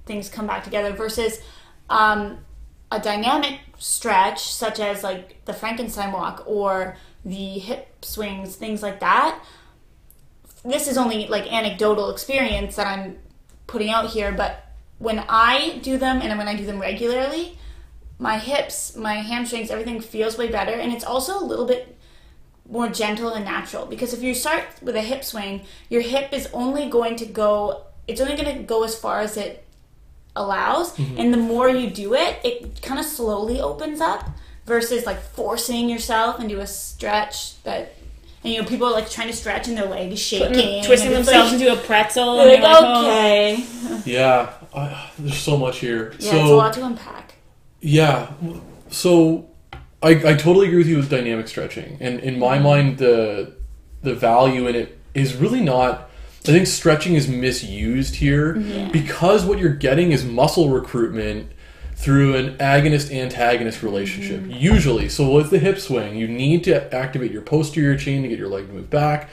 things 0.05 0.29
come 0.29 0.45
back 0.47 0.63
together 0.63 0.91
versus 0.93 1.39
um, 1.89 2.37
a 2.91 2.99
dynamic 2.99 3.59
stretch 3.77 4.51
such 4.51 4.79
as 4.79 5.03
like 5.03 5.45
the 5.45 5.53
Frankenstein 5.53 6.11
walk 6.11 6.43
or 6.45 6.97
the 7.23 7.59
hip 7.59 8.03
swings, 8.03 8.55
things 8.55 8.81
like 8.81 8.99
that. 8.99 9.43
This 10.63 10.87
is 10.87 10.97
only 10.97 11.27
like 11.27 11.51
anecdotal 11.51 12.09
experience 12.09 12.75
that 12.75 12.87
I'm 12.87 13.19
putting 13.67 13.89
out 13.89 14.09
here, 14.09 14.31
but 14.31 14.65
when 14.97 15.19
I 15.29 15.79
do 15.81 15.97
them 15.97 16.21
and 16.21 16.37
when 16.37 16.47
I 16.47 16.55
do 16.55 16.65
them 16.65 16.79
regularly, 16.79 17.57
my 18.17 18.37
hips, 18.37 18.95
my 18.95 19.15
hamstrings, 19.15 19.71
everything 19.71 20.01
feels 20.01 20.37
way 20.37 20.49
better 20.49 20.73
and 20.73 20.91
it's 20.91 21.05
also 21.05 21.39
a 21.39 21.45
little 21.45 21.65
bit 21.65 21.95
more 22.69 22.89
gentle 22.89 23.29
and 23.29 23.45
natural 23.45 23.85
because 23.85 24.13
if 24.13 24.21
you 24.21 24.33
start 24.33 24.63
with 24.81 24.95
a 24.95 25.01
hip 25.01 25.23
swing, 25.23 25.61
your 25.89 26.01
hip 26.01 26.33
is 26.33 26.49
only 26.53 26.89
going 26.89 27.15
to 27.15 27.25
go 27.25 27.85
it's 28.07 28.19
only 28.19 28.35
going 28.35 28.57
to 28.57 28.63
go 28.63 28.83
as 28.83 28.97
far 28.97 29.19
as 29.19 29.37
it 29.37 29.63
allows 30.39 30.95
mm-hmm. 30.95 31.19
and 31.19 31.33
the 31.33 31.37
more 31.37 31.69
you 31.69 31.89
do 31.89 32.15
it 32.15 32.39
it 32.43 32.81
kind 32.81 32.99
of 32.99 33.05
slowly 33.05 33.59
opens 33.59 33.99
up 33.99 34.29
versus 34.65 35.05
like 35.05 35.19
forcing 35.19 35.89
yourself 35.89 36.39
into 36.39 36.59
a 36.59 36.67
stretch 36.67 37.61
that 37.63 37.93
and 38.43 38.53
you 38.53 38.61
know 38.61 38.67
people 38.67 38.87
are 38.87 38.93
like 38.93 39.09
trying 39.09 39.27
to 39.27 39.35
stretch 39.35 39.67
and 39.67 39.77
their 39.77 39.85
leg 39.85 40.11
is 40.11 40.19
shaking 40.19 40.83
Twisting 40.83 41.11
themselves 41.11 41.51
like, 41.51 41.61
into 41.61 41.73
a 41.73 41.75
pretzel. 41.85 42.39
and 42.39 42.49
like, 42.49 42.61
like, 42.61 42.77
oh. 42.79 43.05
okay 43.05 43.65
Yeah, 44.05 44.53
I, 44.73 45.11
there's 45.19 45.37
so 45.37 45.57
much 45.57 45.79
here. 45.79 46.13
yeah 46.19 46.31
so 46.31 46.39
it's 46.39 46.49
a 46.49 46.55
lot 46.55 46.73
to 46.73 46.85
unpack 46.85 47.33
Yeah. 47.81 48.31
So 48.89 49.49
I, 50.01 50.09
I 50.11 50.33
totally 50.35 50.67
agree 50.67 50.79
with 50.79 50.87
you 50.87 50.97
with 50.97 51.09
dynamic 51.09 51.47
stretching. 51.47 51.97
And 51.99 52.19
in 52.21 52.39
my 52.39 52.55
mm-hmm. 52.55 52.63
mind 52.63 52.97
the 52.97 53.55
the 54.01 54.15
value 54.15 54.67
in 54.67 54.75
it 54.75 54.97
is 55.13 55.35
really 55.35 55.61
not 55.61 56.08
I 56.43 56.51
think 56.51 56.67
stretching 56.67 57.15
is 57.15 57.27
misused 57.27 58.15
here 58.15 58.53
because 58.91 59.45
what 59.45 59.59
you're 59.59 59.73
getting 59.73 60.11
is 60.11 60.23
muscle 60.23 60.69
recruitment 60.69 61.51
through 61.99 62.35
an 62.35 62.57
agonist 62.57 63.13
antagonist 63.13 63.83
relationship. 63.83 64.39
Mm-hmm. 64.39 64.51
Usually. 64.51 65.09
So 65.09 65.29
with 65.29 65.49
the 65.49 65.59
hip 65.59 65.79
swing, 65.79 66.15
you 66.15 66.29
need 66.29 66.63
to 66.63 66.95
activate 66.95 67.31
your 67.31 67.41
posterior 67.41 67.97
chain 67.97 68.21
to 68.21 68.29
get 68.29 68.39
your 68.39 68.47
leg 68.47 68.67
to 68.67 68.73
move 68.73 68.89
back. 68.89 69.29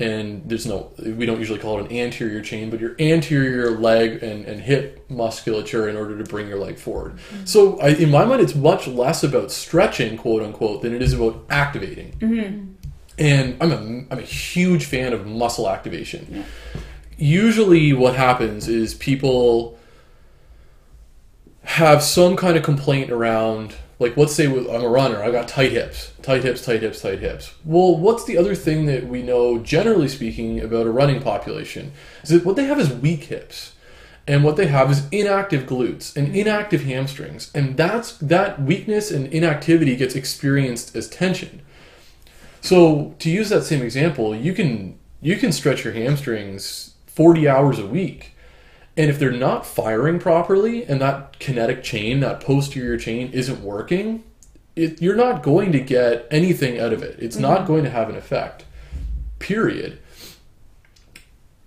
And 0.00 0.48
there's 0.48 0.66
no, 0.66 0.92
we 0.98 1.26
don't 1.26 1.38
usually 1.38 1.58
call 1.58 1.78
it 1.78 1.90
an 1.90 1.96
anterior 1.96 2.40
chain, 2.40 2.70
but 2.70 2.80
your 2.80 2.94
anterior 3.00 3.70
leg 3.70 4.22
and, 4.22 4.44
and 4.46 4.60
hip 4.60 5.08
musculature 5.08 5.88
in 5.88 5.96
order 5.96 6.18
to 6.18 6.24
bring 6.24 6.48
your 6.48 6.58
leg 6.58 6.78
forward. 6.78 7.16
Mm-hmm. 7.16 7.44
So 7.44 7.80
I, 7.80 7.90
in 7.90 8.10
my 8.10 8.24
mind, 8.24 8.40
it's 8.40 8.54
much 8.54 8.86
less 8.86 9.22
about 9.22 9.50
stretching, 9.52 10.16
quote 10.16 10.42
unquote, 10.42 10.82
than 10.82 10.94
it 10.94 11.02
is 11.02 11.12
about 11.12 11.44
activating. 11.50 12.12
Mm-hmm. 12.18 12.74
And 13.18 13.56
I'm 13.60 13.72
a, 13.72 13.76
I'm 14.12 14.18
a 14.18 14.22
huge 14.22 14.84
fan 14.84 15.12
of 15.12 15.26
muscle 15.26 15.68
activation. 15.68 16.44
Usually, 17.16 17.92
what 17.92 18.14
happens 18.14 18.68
is 18.68 18.94
people 18.94 19.78
have 21.64 22.02
some 22.02 22.36
kind 22.36 22.56
of 22.56 22.62
complaint 22.62 23.10
around 23.10 23.74
like 23.98 24.16
let's 24.16 24.34
say 24.34 24.46
I'm 24.46 24.82
a 24.82 24.88
runner, 24.88 25.22
I 25.22 25.30
got 25.30 25.48
tight 25.48 25.72
hips, 25.72 26.12
tight 26.22 26.44
hips, 26.44 26.64
tight 26.64 26.82
hips, 26.82 27.00
tight 27.00 27.18
hips. 27.18 27.54
Well, 27.64 27.96
what's 27.96 28.24
the 28.24 28.38
other 28.38 28.54
thing 28.54 28.86
that 28.86 29.06
we 29.06 29.22
know 29.22 29.58
generally 29.58 30.08
speaking 30.08 30.60
about 30.60 30.86
a 30.86 30.90
running 30.90 31.20
population? 31.20 31.92
Is 32.22 32.30
that 32.30 32.44
what 32.44 32.56
they 32.56 32.64
have 32.64 32.78
is 32.78 32.92
weak 32.92 33.24
hips. 33.24 33.74
And 34.26 34.44
what 34.44 34.56
they 34.56 34.66
have 34.66 34.90
is 34.90 35.08
inactive 35.10 35.64
glutes 35.64 36.14
and 36.14 36.28
mm-hmm. 36.28 36.36
inactive 36.36 36.82
hamstrings. 36.84 37.50
And 37.54 37.78
that's 37.78 38.12
that 38.18 38.60
weakness 38.60 39.10
and 39.10 39.26
inactivity 39.32 39.96
gets 39.96 40.14
experienced 40.14 40.94
as 40.94 41.08
tension. 41.08 41.62
So 42.60 43.14
to 43.18 43.30
use 43.30 43.48
that 43.50 43.64
same 43.64 43.82
example, 43.82 44.34
you 44.34 44.52
can 44.52 44.98
you 45.20 45.36
can 45.36 45.52
stretch 45.52 45.84
your 45.84 45.92
hamstrings 45.94 46.94
40 47.06 47.48
hours 47.48 47.78
a 47.78 47.86
week. 47.86 48.34
And 48.96 49.10
if 49.10 49.18
they're 49.18 49.30
not 49.30 49.64
firing 49.64 50.18
properly 50.18 50.84
and 50.84 51.00
that 51.00 51.38
kinetic 51.38 51.82
chain, 51.82 52.20
that 52.20 52.40
posterior 52.40 52.96
chain 52.96 53.30
isn't 53.32 53.62
working, 53.62 54.24
it, 54.74 55.02
you're 55.02 55.16
not 55.16 55.42
going 55.42 55.72
to 55.72 55.80
get 55.80 56.26
anything 56.30 56.78
out 56.78 56.92
of 56.92 57.02
it. 57.02 57.16
It's 57.20 57.36
mm-hmm. 57.36 57.42
not 57.42 57.66
going 57.66 57.84
to 57.84 57.90
have 57.90 58.08
an 58.08 58.16
effect. 58.16 58.64
Period. 59.38 60.00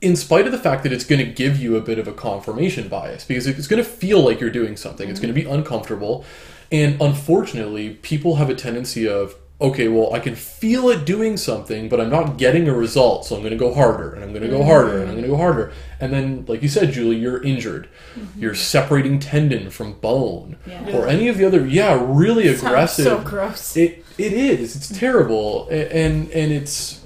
In 0.01 0.15
spite 0.15 0.45
of 0.45 0.51
the 0.51 0.58
fact 0.58 0.84
that 0.84 0.91
it's 0.91 1.06
going 1.06 1.23
to 1.23 1.32
give 1.32 1.58
you 1.58 1.75
a 1.75 1.82
bit 1.82 1.99
of 1.99 2.08
a 2.08 2.13
confirmation 2.13 2.88
bias 2.88 3.23
because 3.23 3.47
it's 3.47 3.67
going 3.67 3.84
to 3.84 3.89
feel 3.89 4.21
like 4.21 4.39
you're 4.39 4.49
doing 4.49 4.75
something. 4.75 5.10
It's 5.10 5.19
going 5.19 5.34
to 5.34 5.39
mm-hmm. 5.39 5.49
be 5.49 5.56
uncomfortable. 5.56 6.25
And 6.71 7.01
unfortunately, 7.01 7.95
people 7.95 8.38
have 8.38 8.49
a 8.49 8.56
tendency 8.56 9.08
of 9.08 9.36
okay, 9.62 9.88
well, 9.88 10.13
I 10.13 10.19
can 10.19 10.36
feel 10.36 10.89
it 10.89 11.06
doing 11.06 11.38
something, 11.38 11.88
but 11.88 12.02
I'm 12.02 12.10
not 12.10 12.38
getting 12.38 12.67
a 12.67 12.74
result, 12.74 13.26
so 13.26 13.36
I'm 13.36 13.41
going 13.41 13.52
to 13.54 13.58
go 13.58 13.74
harder, 13.74 14.13
and 14.13 14.24
I'm 14.24 14.32
going 14.32 14.41
to 14.41 14.50
go 14.50 14.63
harder, 14.63 14.93
and 15.00 15.04
I'm 15.10 15.12
going 15.15 15.21
to 15.24 15.28
go 15.30 15.38
harder. 15.38 15.71
And 16.00 16.12
then, 16.12 16.45
like 16.47 16.62
you 16.63 16.67
said, 16.69 16.91
Julie, 16.91 17.17
you're 17.17 17.41
injured. 17.43 17.88
Mm-hmm. 18.15 18.41
You're 18.41 18.56
separating 18.56 19.19
tendon 19.19 19.69
from 19.69 19.93
bone, 19.93 20.58
Yeah. 20.65 20.97
or 20.97 21.08
any 21.08 21.28
of 21.28 21.38
the 21.38 21.45
other, 21.45 21.65
yeah, 21.65 21.97
really 22.04 22.47
Sounds 22.47 22.63
aggressive. 22.63 23.06
so 23.06 23.19
gross. 23.21 23.78
It 23.78 24.04
it 24.17 24.34
is. 24.34 24.76
It's 24.76 24.89
terrible, 24.97 25.67
and 25.69 26.30
and 26.32 26.52
it's 26.52 27.00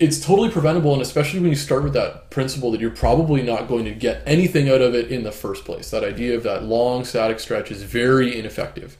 it's 0.00 0.24
totally 0.24 0.48
preventable, 0.48 0.92
and 0.92 1.02
especially 1.02 1.40
when 1.40 1.48
you 1.50 1.56
start 1.56 1.82
with 1.82 1.92
that 1.92 2.30
principle 2.30 2.70
that 2.70 2.80
you're 2.80 2.88
probably 2.90 3.42
not 3.42 3.66
going 3.66 3.84
to 3.84 3.90
get 3.90 4.22
anything 4.26 4.68
out 4.68 4.80
of 4.80 4.94
it 4.94 5.10
in 5.10 5.24
the 5.24 5.32
first 5.32 5.64
place. 5.64 5.90
That 5.90 6.04
idea 6.04 6.36
of 6.36 6.44
that 6.44 6.62
long 6.62 7.04
static 7.04 7.40
stretch 7.40 7.72
is 7.72 7.82
very 7.82 8.38
ineffective. 8.38 8.96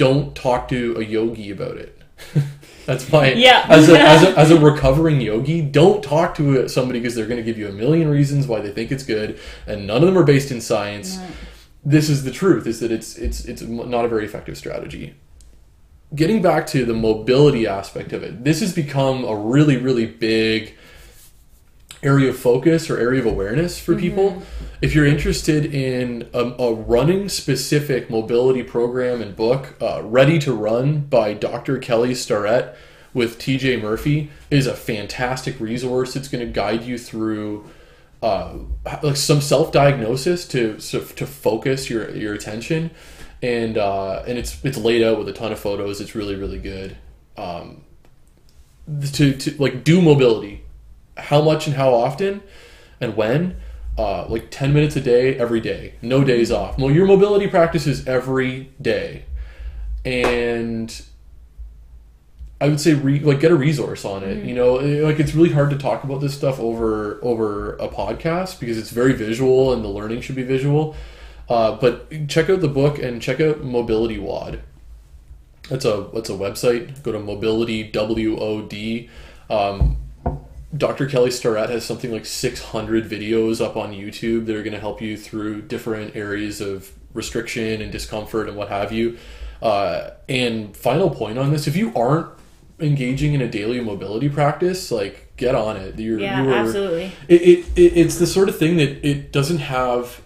Don't 0.00 0.34
talk 0.34 0.68
to 0.68 0.96
a 0.96 1.04
yogi 1.04 1.50
about 1.50 1.76
it. 1.76 2.00
That's 2.86 3.10
my 3.12 3.32
Yeah. 3.32 3.66
As 3.68 3.88
a, 3.88 4.00
as 4.00 4.22
a 4.22 4.38
as 4.44 4.50
a 4.50 4.58
recovering 4.58 5.20
yogi, 5.20 5.60
don't 5.60 6.02
talk 6.02 6.34
to 6.36 6.68
somebody 6.68 7.00
because 7.00 7.14
they're 7.14 7.26
going 7.26 7.36
to 7.36 7.44
give 7.44 7.58
you 7.58 7.68
a 7.68 7.72
million 7.72 8.08
reasons 8.08 8.46
why 8.46 8.60
they 8.60 8.72
think 8.72 8.90
it's 8.90 9.04
good, 9.04 9.38
and 9.66 9.86
none 9.86 10.02
of 10.02 10.08
them 10.08 10.16
are 10.16 10.24
based 10.24 10.50
in 10.50 10.60
science. 10.60 11.18
This 11.84 12.08
is 12.08 12.24
the 12.24 12.30
truth: 12.30 12.66
is 12.66 12.80
that 12.80 12.90
it's 12.90 13.16
it's 13.16 13.44
it's 13.44 13.60
not 13.62 14.06
a 14.06 14.08
very 14.08 14.24
effective 14.24 14.56
strategy 14.56 15.14
getting 16.14 16.42
back 16.42 16.66
to 16.66 16.84
the 16.84 16.94
mobility 16.94 17.66
aspect 17.66 18.12
of 18.12 18.22
it, 18.22 18.42
this 18.42 18.60
has 18.60 18.74
become 18.74 19.24
a 19.24 19.34
really, 19.34 19.76
really 19.76 20.06
big 20.06 20.74
area 22.02 22.30
of 22.30 22.38
focus 22.38 22.88
or 22.88 22.98
area 22.98 23.20
of 23.20 23.26
awareness 23.26 23.78
for 23.78 23.94
people. 23.94 24.42
If 24.80 24.94
you're 24.94 25.06
interested 25.06 25.66
in 25.66 26.28
a, 26.32 26.44
a 26.58 26.72
running 26.72 27.28
specific 27.28 28.08
mobility 28.08 28.62
program 28.62 29.20
and 29.20 29.36
book, 29.36 29.76
uh, 29.80 30.02
Ready 30.02 30.38
to 30.40 30.54
Run 30.54 31.00
by 31.00 31.34
Dr. 31.34 31.78
Kelly 31.78 32.14
Starrett 32.14 32.74
with 33.12 33.38
TJ 33.38 33.82
Murphy 33.82 34.30
is 34.50 34.66
a 34.66 34.74
fantastic 34.74 35.58
resource. 35.60 36.16
It's 36.16 36.28
going 36.28 36.46
to 36.46 36.52
guide 36.52 36.84
you 36.84 36.96
through 36.96 37.68
uh, 38.22 38.58
like 39.02 39.16
some 39.16 39.40
self-diagnosis 39.40 40.46
to 40.48 40.78
so, 40.78 41.00
to 41.00 41.26
focus 41.26 41.88
your 41.88 42.10
your 42.14 42.34
attention, 42.34 42.90
and 43.42 43.78
uh, 43.78 44.22
and 44.26 44.38
it's 44.38 44.62
it's 44.62 44.76
laid 44.76 45.02
out 45.02 45.18
with 45.18 45.28
a 45.28 45.32
ton 45.32 45.52
of 45.52 45.58
photos. 45.58 46.00
It's 46.00 46.14
really 46.14 46.36
really 46.36 46.58
good. 46.58 46.96
Um, 47.36 47.82
to, 49.12 49.32
to 49.34 49.62
like 49.62 49.84
do 49.84 50.02
mobility, 50.02 50.59
how 51.20 51.40
much 51.42 51.66
and 51.66 51.76
how 51.76 51.94
often, 51.94 52.42
and 53.00 53.16
when. 53.16 53.56
Uh, 53.98 54.24
like 54.28 54.50
10 54.50 54.72
minutes 54.72 54.96
a 54.96 55.00
day 55.00 55.36
every 55.36 55.60
day 55.60 55.92
no 56.00 56.24
days 56.24 56.50
off 56.50 56.78
well 56.78 56.90
your 56.90 57.06
mobility 57.06 57.46
practice 57.46 57.86
is 57.86 58.06
every 58.06 58.70
day 58.80 59.24
and 60.06 61.02
I 62.60 62.68
would 62.68 62.80
say 62.80 62.92
re, 62.92 63.20
like 63.20 63.40
get 63.40 63.50
a 63.50 63.56
resource 63.56 64.04
on 64.04 64.22
it. 64.22 64.44
You 64.44 64.54
know, 64.54 64.78
Eh, 64.78 65.02
like 65.02 65.18
it's 65.18 65.34
really 65.34 65.50
hard 65.50 65.70
to 65.70 65.78
talk 65.78 66.04
about 66.04 66.20
this 66.20 66.34
stuff 66.34 66.60
over 66.60 67.18
over 67.22 67.74
a 67.76 67.88
podcast 67.88 68.60
because 68.60 68.76
it's 68.76 68.90
very 68.90 69.14
visual 69.14 69.72
and 69.72 69.82
the 69.82 69.88
learning 69.88 70.20
should 70.20 70.36
be 70.36 70.42
visual. 70.42 70.94
Uh, 71.48 71.76
but 71.76 72.28
check 72.28 72.50
out 72.50 72.60
the 72.60 72.68
book 72.68 72.98
and 72.98 73.22
check 73.22 73.40
out 73.40 73.64
Mobility 73.64 74.18
WOD. 74.18 74.60
That's 75.70 75.84
a 75.86 76.08
that's 76.12 76.28
a 76.28 76.34
website. 76.34 77.02
Go 77.02 77.12
to 77.12 77.18
Mobility 77.18 77.82
W 77.82 78.38
O 78.38 78.62
D. 78.62 79.08
Um, 79.48 79.96
Dr. 80.76 81.06
Kelly 81.06 81.30
Starrett 81.30 81.68
has 81.70 81.84
something 81.84 82.12
like 82.12 82.24
600 82.24 83.04
videos 83.08 83.60
up 83.64 83.76
on 83.76 83.92
YouTube 83.92 84.46
that 84.46 84.54
are 84.54 84.62
going 84.62 84.72
to 84.72 84.80
help 84.80 85.02
you 85.02 85.16
through 85.16 85.62
different 85.62 86.14
areas 86.14 86.60
of 86.60 86.92
restriction 87.12 87.82
and 87.82 87.90
discomfort 87.90 88.48
and 88.48 88.56
what 88.56 88.68
have 88.68 88.92
you. 88.92 89.18
Uh, 89.60 90.10
and 90.28 90.76
final 90.76 91.10
point 91.10 91.38
on 91.38 91.50
this: 91.50 91.66
if 91.66 91.76
you 91.76 91.92
aren't 91.94 92.28
engaging 92.78 93.34
in 93.34 93.40
a 93.42 93.48
daily 93.48 93.80
mobility 93.80 94.28
practice, 94.28 94.90
like 94.90 95.32
get 95.36 95.54
on 95.54 95.76
it. 95.76 95.98
You're, 95.98 96.18
Yeah, 96.20 96.42
you 96.42 96.50
are- 96.50 96.54
absolutely. 96.54 97.12
It, 97.28 97.42
it, 97.42 97.66
it 97.76 97.96
it's 97.96 98.16
the 98.18 98.26
sort 98.26 98.48
of 98.48 98.56
thing 98.58 98.76
that 98.76 99.04
it 99.06 99.32
doesn't 99.32 99.58
have. 99.58 100.22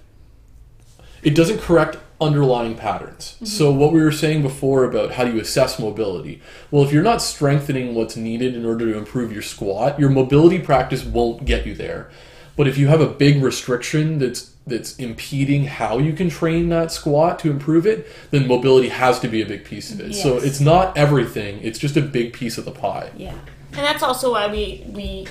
It 1.23 1.35
doesn't 1.35 1.61
correct 1.63 1.97
underlying 2.25 2.77
patterns. 2.77 3.37
So 3.45 3.71
what 3.71 3.93
we 3.93 4.03
were 4.03 4.13
saying 4.13 4.43
before 4.43 4.85
about 4.85 5.13
how 5.13 5.25
do 5.25 5.33
you 5.33 5.41
assess 5.41 5.79
mobility? 5.79 6.41
Well, 6.71 6.83
if 6.83 6.93
you're 6.93 7.03
not 7.03 7.23
strengthening 7.23 7.95
what's 7.95 8.17
needed 8.17 8.55
in 8.55 8.65
order 8.65 8.91
to 8.93 8.99
improve 8.99 9.33
your 9.33 9.43
squat, 9.43 10.01
your 10.01 10.11
mobility 10.11 10.59
practice 10.59 11.05
won't 11.05 11.45
get 11.45 11.67
you 11.67 11.75
there. 11.75 12.11
But 12.57 12.69
if 12.69 12.79
you 12.79 12.89
have 12.89 13.01
a 13.01 13.07
big 13.07 13.43
restriction 13.43 14.19
that's 14.19 14.53
that's 14.67 14.97
impeding 14.97 15.67
how 15.67 15.99
you 15.99 16.15
can 16.15 16.31
train 16.31 16.71
that 16.71 16.91
squat 16.91 17.39
to 17.41 17.51
improve 17.51 17.87
it, 17.87 18.07
then 18.31 18.49
mobility 18.49 18.89
has 18.89 19.21
to 19.21 19.29
be 19.29 19.43
a 19.43 19.47
big 19.47 19.63
piece 19.65 19.93
of 19.93 20.01
it. 20.01 20.15
So 20.15 20.39
it's 20.39 20.59
not 20.59 20.97
everything, 20.97 21.61
it's 21.63 21.79
just 21.79 21.99
a 21.99 22.01
big 22.01 22.33
piece 22.33 22.57
of 22.57 22.65
the 22.65 22.71
pie. 22.71 23.11
Yeah. 23.15 23.35
And 23.73 23.81
that's 23.81 24.03
also 24.03 24.33
why 24.33 24.51
we 24.51 24.85
we 24.89 25.27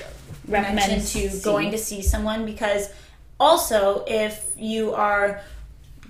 Recommend 0.46 1.00
to 1.00 1.00
see. 1.00 1.40
going 1.42 1.70
to 1.70 1.78
see 1.78 2.02
someone 2.02 2.44
because 2.44 2.90
also 3.40 4.04
if 4.06 4.52
you 4.56 4.92
are 4.92 5.40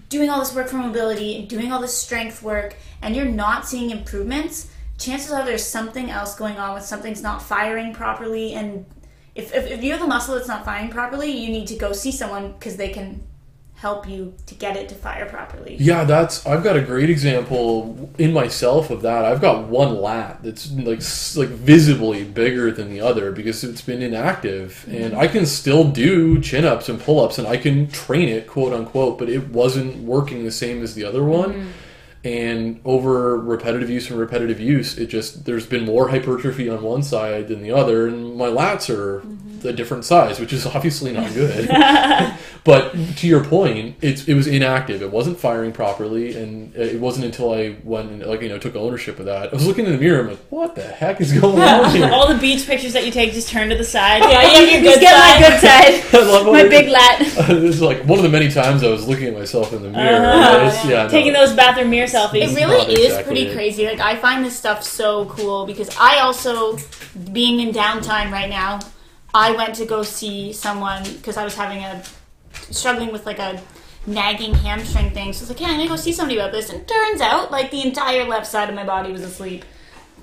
doing 0.09 0.31
all 0.31 0.39
this 0.39 0.55
work 0.55 0.69
for 0.69 0.77
mobility 0.77 1.45
doing 1.47 1.73
all 1.73 1.81
this 1.81 1.97
strength 1.97 2.43
work 2.43 2.77
and 3.03 3.15
you're 3.15 3.25
not 3.25 3.67
seeing 3.67 3.91
improvements, 3.91 4.71
chances 4.99 5.33
are 5.33 5.45
there's 5.45 5.67
something 5.67 6.11
else 6.11 6.35
going 6.35 6.57
on 6.57 6.75
with 6.75 6.85
something's 6.85 7.23
not 7.23 7.43
firing 7.43 7.93
properly. 7.93 8.55
And 8.55 8.87
if, 9.35 9.55
if, 9.55 9.71
if 9.71 9.83
you 9.83 9.93
have 9.93 10.03
a 10.03 10.07
muscle 10.07 10.35
that's 10.35 10.49
not 10.49 10.65
firing 10.65 10.91
properly, 10.91 11.31
you 11.31 11.51
need 11.51 11.67
to 11.69 11.77
go 11.77 11.93
see 11.93 12.13
someone 12.13 12.53
because 12.53 12.77
they 12.77 12.91
can 12.91 13.23
help 13.85 14.09
you 14.09 14.33
to 14.47 14.55
get 14.55 14.79
it 14.79 14.89
to 14.89 14.95
fire 14.95 15.27
properly. 15.27 15.77
Yeah, 15.79 16.05
that's 16.05 16.47
I've 16.47 16.65
got 16.65 16.75
a 16.75 16.81
great 16.81 17.11
example 17.11 18.11
in 18.17 18.33
myself 18.33 18.89
of 18.89 19.03
that. 19.03 19.27
I've 19.27 19.43
got 19.43 19.69
one 19.69 20.01
lat 20.01 20.43
that's 20.43 20.71
like 20.73 21.03
like 21.37 21.55
visibly 21.55 22.25
bigger 22.25 22.73
than 22.73 22.89
the 22.89 23.03
other 23.03 23.31
because 23.31 23.63
it's 23.63 23.83
been 23.83 24.01
inactive, 24.01 24.87
mm-hmm. 24.89 25.03
and 25.03 25.15
I 25.15 25.27
can 25.29 25.45
still 25.45 25.85
do 25.85 26.41
chin 26.41 26.65
ups 26.65 26.89
and 26.89 26.99
pull 26.99 27.21
ups, 27.23 27.37
and 27.37 27.47
I 27.47 27.59
can 27.59 27.87
train 27.89 28.31
it, 28.31 28.47
quote 28.47 28.73
unquote, 28.73 29.19
but 29.19 29.29
it 29.29 29.49
wasn't 29.49 29.99
working 29.99 30.45
the 30.45 30.51
same 30.51 30.83
as 30.83 30.95
the 30.95 31.05
other 31.05 31.23
one. 31.23 31.53
Mm-hmm. 31.53 31.69
And 32.25 32.81
over 32.87 33.39
repetitive 33.39 33.91
use 33.91 34.09
and 34.09 34.19
repetitive 34.19 34.59
use, 34.59 34.97
it 34.97 35.09
just 35.09 35.45
there's 35.45 35.67
been 35.67 35.85
more 35.85 36.09
hypertrophy 36.09 36.71
on 36.71 36.83
one 36.83 37.03
side 37.03 37.49
than 37.49 37.61
the 37.61 37.73
other, 37.73 38.07
and 38.07 38.35
my 38.35 38.47
lats 38.47 38.89
are 38.89 39.21
mm-hmm. 39.21 39.54
A 39.65 39.73
different 39.73 40.05
size, 40.05 40.39
which 40.41 40.53
is 40.53 40.67
obviously 40.75 41.13
not 41.13 41.33
good. 41.35 41.69
But 42.65 42.95
to 43.19 43.27
your 43.27 43.45
point, 43.45 43.97
it's 44.01 44.27
it 44.27 44.33
was 44.33 44.47
inactive. 44.47 45.03
It 45.03 45.11
wasn't 45.11 45.39
firing 45.39 45.71
properly, 45.71 46.35
and 46.35 46.75
it 46.75 46.99
wasn't 46.99 47.27
until 47.27 47.53
I 47.53 47.77
went 47.85 48.11
and 48.11 48.25
like 48.25 48.41
you 48.41 48.49
know 48.49 48.57
took 48.57 48.75
ownership 48.75 49.19
of 49.19 49.27
that. 49.27 49.51
I 49.53 49.55
was 49.55 49.67
looking 49.67 49.85
in 49.85 49.93
the 49.93 49.99
mirror. 49.99 50.21
I'm 50.23 50.29
like, 50.31 50.39
what 50.49 50.75
the 50.75 50.81
heck 50.83 51.21
is 51.21 51.39
going 51.39 51.61
on 51.61 51.91
here? 51.95 52.09
All 52.11 52.27
the 52.33 52.39
beach 52.39 52.67
pictures 52.67 52.95
that 52.95 53.05
you 53.05 53.13
take 53.13 53.35
just 53.35 53.51
turn 53.51 53.69
to 53.69 53.77
the 53.77 53.85
side. 53.85 54.21
Yeah, 54.23 54.41
you 54.61 54.67
have 54.71 54.83
Just 54.83 54.95
good 54.95 55.01
get 55.03 55.15
side. 55.15 55.41
my 55.43 55.49
good 55.51 55.61
side. 55.61 56.23
I 56.23 56.33
love 56.33 56.47
my 56.47 56.51
what- 56.53 56.71
big 56.71 56.89
lat. 56.89 57.19
this 57.19 57.75
is 57.75 57.83
like 57.83 58.03
one 58.07 58.19
of 58.19 58.23
the 58.23 58.31
many 58.31 58.51
times 58.51 58.83
I 58.83 58.89
was 58.89 59.07
looking 59.07 59.27
at 59.27 59.35
myself 59.35 59.75
in 59.75 59.83
the 59.83 59.91
mirror. 59.91 60.25
Uh-huh. 60.25 60.57
and 60.61 60.69
it's- 60.69 60.87
yeah, 60.87 61.03
no. 61.03 61.09
Taking 61.11 61.35
those 61.35 61.53
bathroom 61.53 61.91
mirror 61.91 62.07
selfies. 62.07 62.45
It 62.51 62.57
really 62.57 62.79
not 62.79 62.89
is 62.89 62.99
exactly 63.05 63.25
pretty 63.25 63.51
it. 63.51 63.55
crazy. 63.55 63.85
Like 63.85 64.01
I 64.01 64.17
find 64.17 64.43
this 64.43 64.57
stuff 64.57 64.83
so 64.83 65.27
cool 65.27 65.67
because 65.67 65.95
I 66.01 66.21
also, 66.21 66.79
being 67.31 67.61
in 67.61 67.75
downtime 67.75 68.31
right 68.33 68.49
now, 68.49 68.81
I 69.35 69.51
went 69.53 69.75
to 69.77 69.85
go 69.85 70.03
see 70.05 70.53
someone 70.53 71.03
because 71.03 71.37
I 71.37 71.45
was 71.45 71.55
having 71.57 71.83
a 71.85 72.03
struggling 72.71 73.11
with 73.13 73.27
like 73.27 73.41
a 73.41 73.61
nagging 74.07 74.55
hamstring 74.55 75.11
thing. 75.11 75.33
So 75.33 75.41
I 75.41 75.43
was 75.43 75.49
like, 75.51 75.61
yeah, 75.61 75.69
I'm 75.69 75.77
gonna 75.79 75.89
go 75.89 75.97
see 75.97 76.13
somebody 76.13 76.39
about 76.39 76.53
this. 76.53 76.71
And 76.71 76.87
turns 76.87 77.21
out, 77.21 77.51
like 77.51 77.71
the 77.71 77.83
entire 77.85 78.25
left 78.25 78.47
side 78.47 78.69
of 78.69 78.75
my 78.75 78.85
body 78.85 79.11
was 79.13 79.23
asleep, 79.23 79.65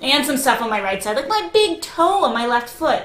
and 0.00 0.24
some 0.24 0.36
stuff 0.38 0.62
on 0.62 0.70
my 0.70 0.80
right 0.82 1.02
side, 1.02 1.16
like 1.16 1.28
my 1.28 1.50
big 1.52 1.82
toe 1.82 2.24
on 2.24 2.32
my 2.32 2.46
left 2.46 2.70
foot, 2.70 3.02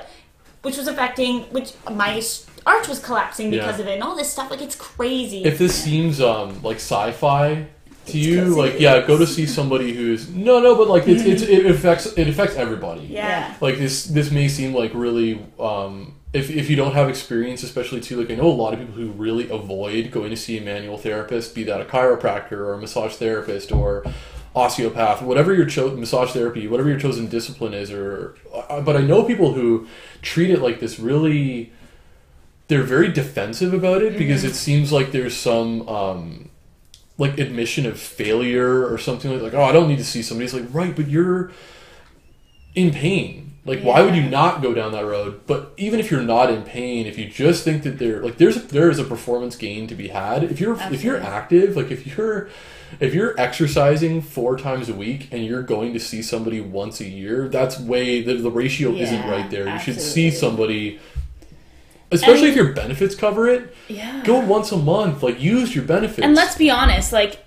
which 0.62 0.78
was 0.78 0.88
affecting 0.88 1.42
which 1.52 1.74
my 1.92 2.22
arch 2.66 2.88
was 2.88 3.00
collapsing 3.00 3.50
because 3.52 3.78
Yeah. 3.78 3.84
of 3.84 3.88
it, 3.90 3.94
and 3.96 4.04
all 4.04 4.16
this 4.16 4.32
stuff. 4.32 4.50
Like 4.50 4.62
it's 4.62 4.76
crazy. 4.76 5.44
If 5.44 5.58
this 5.58 5.76
seems 5.76 6.22
um 6.22 6.62
like 6.64 6.78
sci-fi 6.78 7.68
to 8.08 8.18
you 8.18 8.46
like 8.56 8.80
yeah, 8.80 9.06
go 9.06 9.18
to 9.18 9.28
see 9.28 9.46
somebody 9.46 9.94
who's 9.94 10.30
no, 10.30 10.60
no, 10.60 10.76
but 10.76 10.88
like 10.88 11.08
it's, 11.08 11.24
it's 11.24 11.42
it 11.42 11.66
affects 11.66 12.06
it 12.06 12.28
affects 12.28 12.56
everybody. 12.56 13.02
yeah. 13.02 13.56
Like 13.62 13.78
this 13.78 14.06
this 14.06 14.32
may 14.32 14.48
seem 14.48 14.74
like 14.74 14.94
really 14.94 15.46
um 15.60 16.16
if 16.34 16.50
if 16.50 16.70
you 16.70 16.76
don't 16.76 16.94
have 16.94 17.10
experience, 17.10 17.64
especially 17.64 18.02
too, 18.02 18.20
like 18.20 18.32
I 18.32 18.36
know 18.36 18.48
a 18.48 18.50
lot 18.50 18.74
of 18.74 18.80
people 18.80 18.96
who 18.96 19.12
really 19.12 19.50
avoid 19.50 20.12
going 20.12 20.30
to 20.30 20.38
see 20.38 20.58
a 20.58 20.62
manual 20.62 20.98
therapist, 20.98 21.56
be 21.56 21.64
that 21.64 21.82
a 21.82 21.86
chiropractor 21.86 22.54
or 22.54 22.74
a 22.74 22.78
massage 22.78 23.14
therapist 23.16 23.72
or 23.72 24.04
osteopath, 24.56 25.22
whatever 25.22 25.54
your 25.54 25.66
cho- 25.66 25.96
massage 25.96 26.32
therapy, 26.32 26.68
whatever 26.68 26.90
your 26.90 27.00
chosen 27.00 27.28
discipline 27.28 27.74
is, 27.74 27.92
or 27.92 28.36
uh, 28.54 28.82
but 28.82 28.96
I 28.96 29.02
know 29.02 29.24
people 29.24 29.54
who 29.54 29.88
treat 30.22 30.50
it 30.50 30.62
like 30.62 30.80
this 30.80 31.00
really. 31.00 31.74
They're 32.70 32.84
very 32.84 33.08
defensive 33.08 33.74
about 33.74 34.02
it 34.02 34.18
because 34.18 34.44
it 34.44 34.54
seems 34.54 34.92
like 34.92 35.14
there's 35.14 35.38
some 35.38 35.88
um, 35.88 36.50
like 37.18 37.38
admission 37.40 37.86
of 37.86 38.00
failure 38.00 38.86
or 38.92 38.98
something 38.98 39.32
like, 39.32 39.42
like 39.42 39.54
oh 39.54 39.64
I 39.64 39.72
don't 39.72 39.88
need 39.88 39.98
to 39.98 40.06
see 40.06 40.22
somebody. 40.22 40.46
It's 40.46 40.54
like 40.54 40.66
right, 40.72 40.96
but 40.96 41.08
you're 41.08 41.52
in 42.76 42.92
pain. 42.92 43.54
Like 43.66 43.82
why 43.82 44.02
would 44.02 44.16
you 44.16 44.24
not 44.24 44.62
go 44.62 44.74
down 44.74 44.92
that 44.94 45.06
road? 45.06 45.42
But 45.46 45.74
even 45.78 46.00
if 46.00 46.10
you're 46.10 46.22
not 46.22 46.50
in 46.50 46.64
pain, 46.64 47.06
if 47.06 47.18
you 47.18 47.28
just 47.28 47.64
think 47.64 47.84
that 47.84 48.00
there 48.00 48.22
like 48.22 48.38
there's 48.38 48.64
there 48.68 48.90
is 48.90 49.00
a 49.00 49.04
performance 49.04 49.56
gain 49.56 49.88
to 49.88 49.96
be 49.96 50.10
had. 50.10 50.44
If 50.44 50.60
you're 50.60 50.78
if 50.92 51.04
you're 51.04 51.22
active, 51.22 51.76
like 51.76 51.92
if 51.92 52.18
you're 52.18 52.50
if 53.00 53.14
you're 53.14 53.40
exercising 53.40 54.22
four 54.22 54.58
times 54.58 54.88
a 54.88 54.94
week 54.94 55.28
and 55.32 55.46
you're 55.46 55.64
going 55.64 55.94
to 55.94 56.00
see 56.00 56.22
somebody 56.22 56.62
once 56.62 57.02
a 57.02 57.06
year, 57.06 57.50
that's 57.50 57.80
way 57.80 58.22
the, 58.22 58.36
the 58.36 58.52
ratio 58.52 58.92
isn't 58.92 59.28
right 59.28 59.50
there. 59.52 59.68
You 59.68 59.80
should 59.80 60.00
see 60.00 60.32
somebody 60.32 61.00
especially 62.12 62.50
And- 62.50 62.50
if 62.50 62.56
your 62.56 62.74
benefits 62.74 63.16
cover 63.16 63.48
it. 63.48 63.76
Yeah. 63.88 64.22
Go 64.24 64.40
once 64.40 64.72
a 64.72 64.78
month. 64.78 65.24
Like 65.24 65.40
use 65.42 65.76
your 65.76 65.84
benefits. 65.86 66.20
And 66.26 66.36
let's 66.36 66.56
be 66.56 66.70
honest, 66.70 67.12
like, 67.14 67.44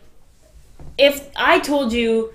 if 0.98 1.28
I 1.36 1.60
told 1.60 1.92
you 1.92 2.32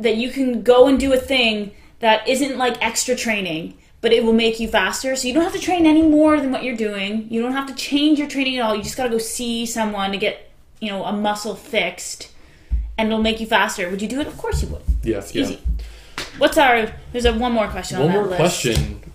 that 0.00 0.16
you 0.16 0.30
can 0.30 0.62
go 0.62 0.86
and 0.86 0.98
do 0.98 1.12
a 1.12 1.16
thing 1.16 1.72
that 2.00 2.26
isn't 2.28 2.58
like 2.58 2.76
extra 2.84 3.14
training, 3.16 3.74
but 4.00 4.12
it 4.12 4.22
will 4.24 4.32
make 4.34 4.60
you 4.60 4.68
faster, 4.68 5.16
so 5.16 5.26
you 5.26 5.34
don't 5.34 5.42
have 5.42 5.54
to 5.54 5.58
train 5.58 5.86
any 5.86 6.02
more 6.02 6.38
than 6.40 6.52
what 6.52 6.62
you're 6.62 6.76
doing. 6.76 7.26
You 7.30 7.40
don't 7.42 7.52
have 7.52 7.66
to 7.68 7.74
change 7.74 8.18
your 8.18 8.28
training 8.28 8.58
at 8.58 8.62
all. 8.64 8.76
You 8.76 8.82
just 8.82 8.96
gotta 8.96 9.08
go 9.08 9.18
see 9.18 9.64
someone 9.66 10.12
to 10.12 10.18
get, 10.18 10.50
you 10.80 10.90
know, 10.90 11.04
a 11.04 11.12
muscle 11.12 11.56
fixed, 11.56 12.30
and 12.98 13.08
it'll 13.08 13.22
make 13.22 13.40
you 13.40 13.46
faster. 13.46 13.88
Would 13.88 14.02
you 14.02 14.08
do 14.08 14.20
it? 14.20 14.26
Of 14.26 14.36
course 14.36 14.62
you 14.62 14.68
would. 14.68 14.82
yeah, 15.02 15.22
yeah. 15.32 15.42
easy. 15.42 15.60
What's 16.38 16.58
our? 16.58 16.92
There's 17.12 17.24
a 17.24 17.32
one 17.32 17.52
more 17.52 17.68
question 17.68 17.98
One 17.98 18.08
on 18.08 18.12
that 18.12 18.18
more 18.20 18.28
list. 18.28 18.38
question. 18.38 19.05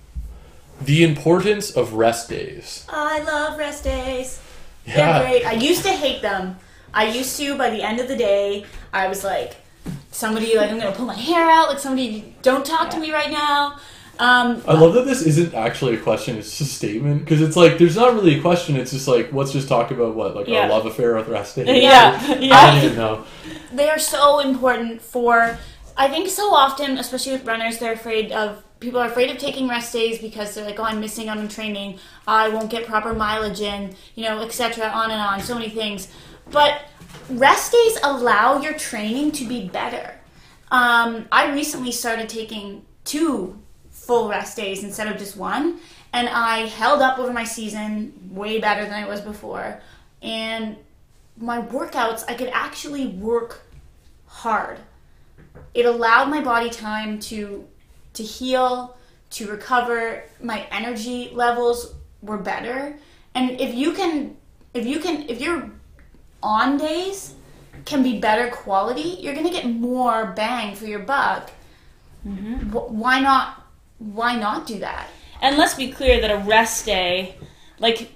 The 0.86 1.04
importance 1.04 1.72
of 1.72 1.94
rest 1.94 2.30
days. 2.30 2.86
I 2.90 3.20
love 3.20 3.58
rest 3.58 3.84
days. 3.84 4.40
They're 4.86 4.98
Yeah. 4.98 5.22
great. 5.22 5.46
I 5.46 5.54
used 5.54 5.84
to 5.84 5.90
hate 5.90 6.22
them. 6.22 6.58
I 6.94 7.06
used 7.08 7.38
to. 7.40 7.56
By 7.58 7.70
the 7.70 7.82
end 7.84 8.00
of 8.00 8.08
the 8.08 8.16
day, 8.16 8.66
I 8.92 9.08
was 9.08 9.24
like, 9.24 9.56
somebody 10.12 10.56
like 10.58 10.70
I'm 10.72 10.80
gonna 10.80 10.92
pull 10.92 11.06
my 11.06 11.16
hair 11.16 11.50
out. 11.50 11.70
Like 11.70 11.80
somebody, 11.80 12.36
don't 12.42 12.66
talk 12.66 12.90
to 12.92 13.00
me 13.00 13.12
right 13.12 13.32
now. 13.32 13.78
Um, 14.20 14.62
I 14.68 14.74
love 14.74 14.94
that 14.94 15.06
this 15.06 15.24
isn't 15.24 15.56
actually 15.56 15.96
a 15.96 16.00
question, 16.00 16.38
it's 16.38 16.56
just 16.58 16.62
a 16.62 16.76
statement. 16.76 17.24
Because 17.26 17.42
it's 17.42 17.56
like, 17.56 17.80
there's 17.80 17.96
not 17.96 18.14
really 18.14 18.38
a 18.38 18.42
question, 18.42 18.76
it's 18.76 18.92
just 18.92 19.08
like, 19.08 19.34
let's 19.34 19.52
just 19.52 19.68
talk 19.68 19.90
about 19.90 20.16
what? 20.16 20.36
Like 20.36 20.48
Yeah. 20.48 20.64
our 20.64 20.70
love 20.70 20.86
affair 20.86 21.16
with 21.16 21.28
rest 21.28 21.56
days? 21.56 21.68
Yeah, 21.82 22.20
I 22.22 22.34
yeah. 22.36 22.72
don't 22.76 22.84
even 22.84 22.98
know. 22.98 23.24
they 23.74 23.90
are 23.90 23.98
so 24.00 24.40
important 24.40 25.02
for 25.02 25.58
i 25.98 26.08
think 26.08 26.30
so 26.30 26.54
often 26.54 26.98
especially 26.98 27.32
with 27.34 27.46
runners 27.46 27.78
they're 27.80 27.94
afraid 27.94 28.32
of 28.32 28.62
people 28.82 29.00
are 29.00 29.08
afraid 29.08 29.30
of 29.30 29.38
taking 29.38 29.70
rest 29.70 29.94
days 29.94 30.20
because 30.20 30.54
they're 30.54 30.66
like 30.66 30.80
oh 30.80 30.84
i'm 30.84 31.00
missing 31.00 31.30
out 31.30 31.38
on 31.38 31.48
training. 31.48 31.98
I 32.28 32.50
won't 32.50 32.70
get 32.70 32.86
proper 32.86 33.14
mileage 33.14 33.62
in 33.62 33.96
you 34.16 34.26
know 34.26 34.42
etc 34.42 34.88
on 34.88 35.10
and 35.12 35.22
on 35.22 35.40
so 35.40 35.54
many 35.54 35.70
things. 35.70 36.10
But 36.52 36.82
rest 37.30 37.72
days 37.72 37.98
allow 38.04 38.60
your 38.60 38.74
training 38.74 39.32
to 39.34 39.48
be 39.48 39.70
better. 39.70 40.16
Um, 40.70 41.28
i 41.32 41.54
recently 41.54 41.94
started 41.94 42.28
taking 42.28 42.84
two 43.06 43.58
full 43.90 44.28
rest 44.28 44.58
days 44.58 44.84
instead 44.84 45.08
of 45.08 45.18
just 45.18 45.38
one 45.38 45.80
and 46.14 46.28
i 46.30 46.66
held 46.66 47.02
up 47.02 47.20
over 47.20 47.32
my 47.32 47.44
season 47.44 48.14
way 48.32 48.60
better 48.60 48.84
than 48.84 48.94
i 48.94 49.08
was 49.08 49.22
before. 49.22 49.82
And 50.22 50.78
my 51.38 51.62
workouts, 51.62 52.24
I 52.28 52.36
could 52.36 52.50
actually 52.50 53.08
work 53.08 53.62
hard. 54.28 54.78
It 55.74 55.86
allowed 55.86 56.30
my 56.30 56.42
body 56.42 56.70
time 56.70 57.20
to 57.22 57.68
to 58.14 58.24
heal, 58.24 58.96
to 59.32 59.48
recover. 59.50 60.24
My 60.42 60.68
energy 60.72 61.30
levels 61.34 61.94
were 62.22 62.38
better. 62.38 62.98
And 63.36 63.60
if 63.62 63.74
you 63.74 63.94
can 63.94 64.36
if 64.74 64.86
you 64.86 65.00
can 65.00 65.28
if 65.30 65.42
your 65.42 65.70
on 66.44 66.78
days 66.78 67.34
can 67.86 68.04
be 68.04 68.20
better 68.20 68.50
quality, 68.50 69.18
you're 69.22 69.34
going 69.34 69.46
to 69.46 69.52
get 69.52 69.66
more 69.68 70.28
bang 70.36 70.76
for 70.76 70.86
your 70.86 71.00
buck. 71.00 71.50
Mm-hmm. 72.28 72.70
Wh- 72.72 72.92
Why 72.92 73.20
not 73.20 73.64
why 74.00 74.36
not 74.36 74.68
do 74.68 74.80
that? 74.80 75.08
And 75.42 75.58
let's 75.58 75.74
be 75.74 75.92
clear 75.92 76.22
that 76.22 76.30
a 76.32 76.38
rest 76.48 76.86
day, 76.86 77.36
like 77.80 78.12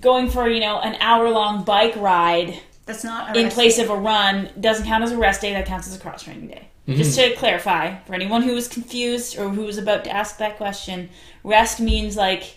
going 0.00 0.28
for 0.28 0.48
you 0.48 0.60
know 0.60 0.80
an 0.80 0.96
hour 1.00 1.30
long 1.30 1.64
bike 1.64 1.94
ride 1.96 2.58
That's 2.86 3.04
not 3.04 3.36
in 3.36 3.48
place 3.50 3.76
day. 3.76 3.84
of 3.84 3.90
a 3.90 3.96
run 3.96 4.50
doesn't 4.60 4.84
count 4.86 5.04
as 5.04 5.12
a 5.12 5.16
rest 5.16 5.40
day. 5.40 5.52
That 5.52 5.66
counts 5.66 5.86
as 5.88 5.96
a 5.96 6.00
cross 6.00 6.24
training 6.24 6.48
day. 6.48 6.68
Just 6.88 7.16
to 7.16 7.34
clarify 7.36 7.98
for 8.00 8.14
anyone 8.14 8.42
who 8.42 8.54
was 8.54 8.66
confused 8.66 9.38
or 9.38 9.48
who 9.48 9.62
was 9.62 9.78
about 9.78 10.02
to 10.04 10.10
ask 10.10 10.38
that 10.38 10.56
question, 10.56 11.10
rest 11.44 11.78
means 11.78 12.16
like 12.16 12.56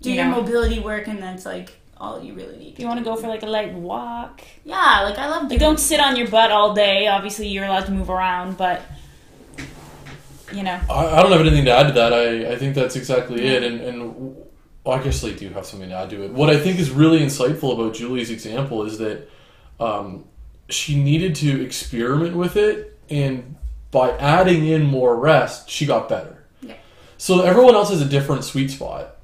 do 0.00 0.10
you 0.10 0.16
your 0.16 0.24
know, 0.24 0.40
mobility 0.40 0.80
work 0.80 1.06
and 1.06 1.22
that's 1.22 1.44
like 1.44 1.78
all 1.98 2.22
you 2.22 2.32
really 2.32 2.56
need. 2.56 2.72
if 2.72 2.78
you 2.78 2.86
want 2.86 2.98
to 2.98 3.04
go 3.04 3.14
for 3.14 3.28
like 3.28 3.42
a 3.42 3.46
light 3.46 3.74
walk. 3.74 4.40
Yeah, 4.64 5.02
like 5.02 5.18
I 5.18 5.28
love 5.28 5.44
You 5.44 5.48
doing 5.50 5.60
don't 5.60 5.80
sit 5.80 6.00
on 6.00 6.16
your 6.16 6.28
butt 6.28 6.50
all 6.50 6.74
day. 6.74 7.06
Obviously, 7.08 7.48
you're 7.48 7.66
allowed 7.66 7.86
to 7.86 7.92
move 7.92 8.08
around, 8.08 8.56
but 8.56 8.82
you 10.52 10.62
know. 10.62 10.80
I, 10.88 11.06
I 11.06 11.22
don't 11.22 11.30
have 11.30 11.42
anything 11.42 11.66
to 11.66 11.70
add 11.72 11.88
to 11.88 11.92
that. 11.92 12.12
I, 12.14 12.52
I 12.52 12.56
think 12.56 12.74
that's 12.74 12.96
exactly 12.96 13.44
it. 13.46 13.62
And, 13.62 13.80
and 13.82 14.36
well, 14.84 14.98
I 14.98 15.02
guess 15.02 15.22
I 15.22 15.32
do 15.32 15.50
have 15.50 15.66
something 15.66 15.90
to 15.90 15.94
add 15.94 16.10
to 16.10 16.24
it. 16.24 16.32
What 16.32 16.48
I 16.48 16.58
think 16.58 16.78
is 16.78 16.90
really 16.90 17.20
insightful 17.20 17.74
about 17.74 17.94
Julie's 17.94 18.30
example 18.30 18.84
is 18.84 18.96
that 18.98 19.28
um, 19.78 20.24
she 20.70 21.00
needed 21.00 21.34
to 21.36 21.62
experiment 21.62 22.34
with 22.34 22.56
it, 22.56 22.89
and 23.10 23.56
by 23.90 24.10
adding 24.18 24.66
in 24.66 24.84
more 24.84 25.16
rest, 25.16 25.68
she 25.68 25.86
got 25.86 26.08
better. 26.08 26.44
Yeah. 26.62 26.74
So 27.18 27.40
everyone 27.40 27.74
else 27.74 27.90
has 27.90 28.00
a 28.00 28.06
different 28.06 28.44
sweet 28.44 28.70
spot. 28.70 29.16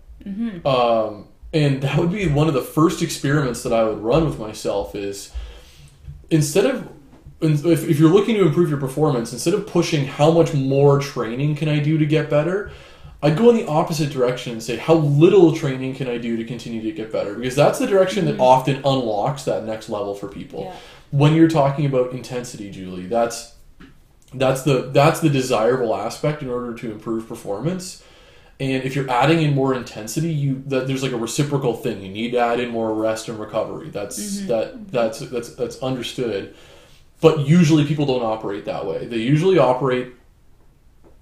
Um, 0.66 1.29
and 1.53 1.83
that 1.83 1.99
would 1.99 2.11
be 2.11 2.27
one 2.27 2.49
of 2.49 2.55
the 2.55 2.62
first 2.62 3.01
experiments 3.03 3.62
that 3.62 3.72
I 3.72 3.85
would 3.85 3.99
run 3.99 4.25
with 4.25 4.38
myself 4.38 4.94
is 4.94 5.33
instead 6.31 6.66
of 6.66 6.88
if, 7.40 7.88
if 7.88 7.99
you're 7.99 8.11
looking 8.11 8.35
to 8.37 8.46
improve 8.46 8.70
your 8.70 8.81
performance, 8.81 9.33
instead 9.33 9.55
of 9.55 9.66
pushing 9.66 10.07
how 10.07 10.31
much 10.31 10.55
more 10.55 10.99
training 11.01 11.55
can 11.57 11.68
I 11.68 11.79
do 11.79 11.99
to 11.99 12.07
get 12.07 12.31
better, 12.31 12.72
I'd 13.22 13.37
go 13.37 13.51
in 13.51 13.57
the 13.57 13.66
opposite 13.66 14.11
direction 14.11 14.53
and 14.53 14.62
say 14.62 14.77
how 14.77 14.94
little 14.94 15.55
training 15.55 15.94
can 15.94 16.09
I 16.09 16.18
do 16.18 16.37
to 16.37 16.44
continue 16.44 16.83
to 16.83 16.92
get 16.92 17.12
better 17.12 17.35
because 17.35 17.55
that's 17.55 17.79
the 17.79 17.87
direction 17.87 18.25
that 18.27 18.38
often 18.38 18.77
unlocks 18.77 19.44
that 19.44 19.64
next 19.64 19.88
level 19.88 20.14
for 20.14 20.29
people. 20.29 20.64
Yeah. 20.64 20.77
When 21.12 21.35
you're 21.35 21.49
talking 21.49 21.87
about 21.87 22.12
intensity, 22.12 22.70
Julie, 22.70 23.07
that's 23.07 23.55
that's 24.35 24.62
the 24.62 24.91
that's 24.93 25.21
the 25.21 25.31
desirable 25.31 25.95
aspect 25.95 26.43
in 26.43 26.49
order 26.49 26.75
to 26.75 26.91
improve 26.91 27.29
performance. 27.29 28.03
And 28.59 28.85
if 28.85 28.97
you're 28.97 29.11
adding 29.11 29.43
in 29.43 29.55
more 29.55 29.75
intensity, 29.75 30.33
you 30.33 30.62
that 30.67 30.87
there's 30.87 31.03
like 31.03 31.12
a 31.12 31.19
reciprocal 31.19 31.75
thing. 31.75 32.03
You 32.03 32.09
need 32.09 32.31
to 32.33 32.39
add 32.39 32.59
in 32.59 32.71
more 32.71 32.93
rest 32.95 33.29
and 33.29 33.39
recovery. 33.39 33.91
That's 33.91 34.19
mm-hmm. 34.19 34.47
that 34.49 34.93
that's 34.93 35.21
that's 35.21 35.55
that's 35.55 35.79
understood. 35.83 36.55
But 37.21 37.41
usually 37.41 37.87
people 37.87 38.07
don't 38.07 38.23
operate 38.23 38.65
that 38.65 38.87
way. 38.87 39.07
They 39.07 39.19
usually 39.19 39.59
operate 39.59 40.15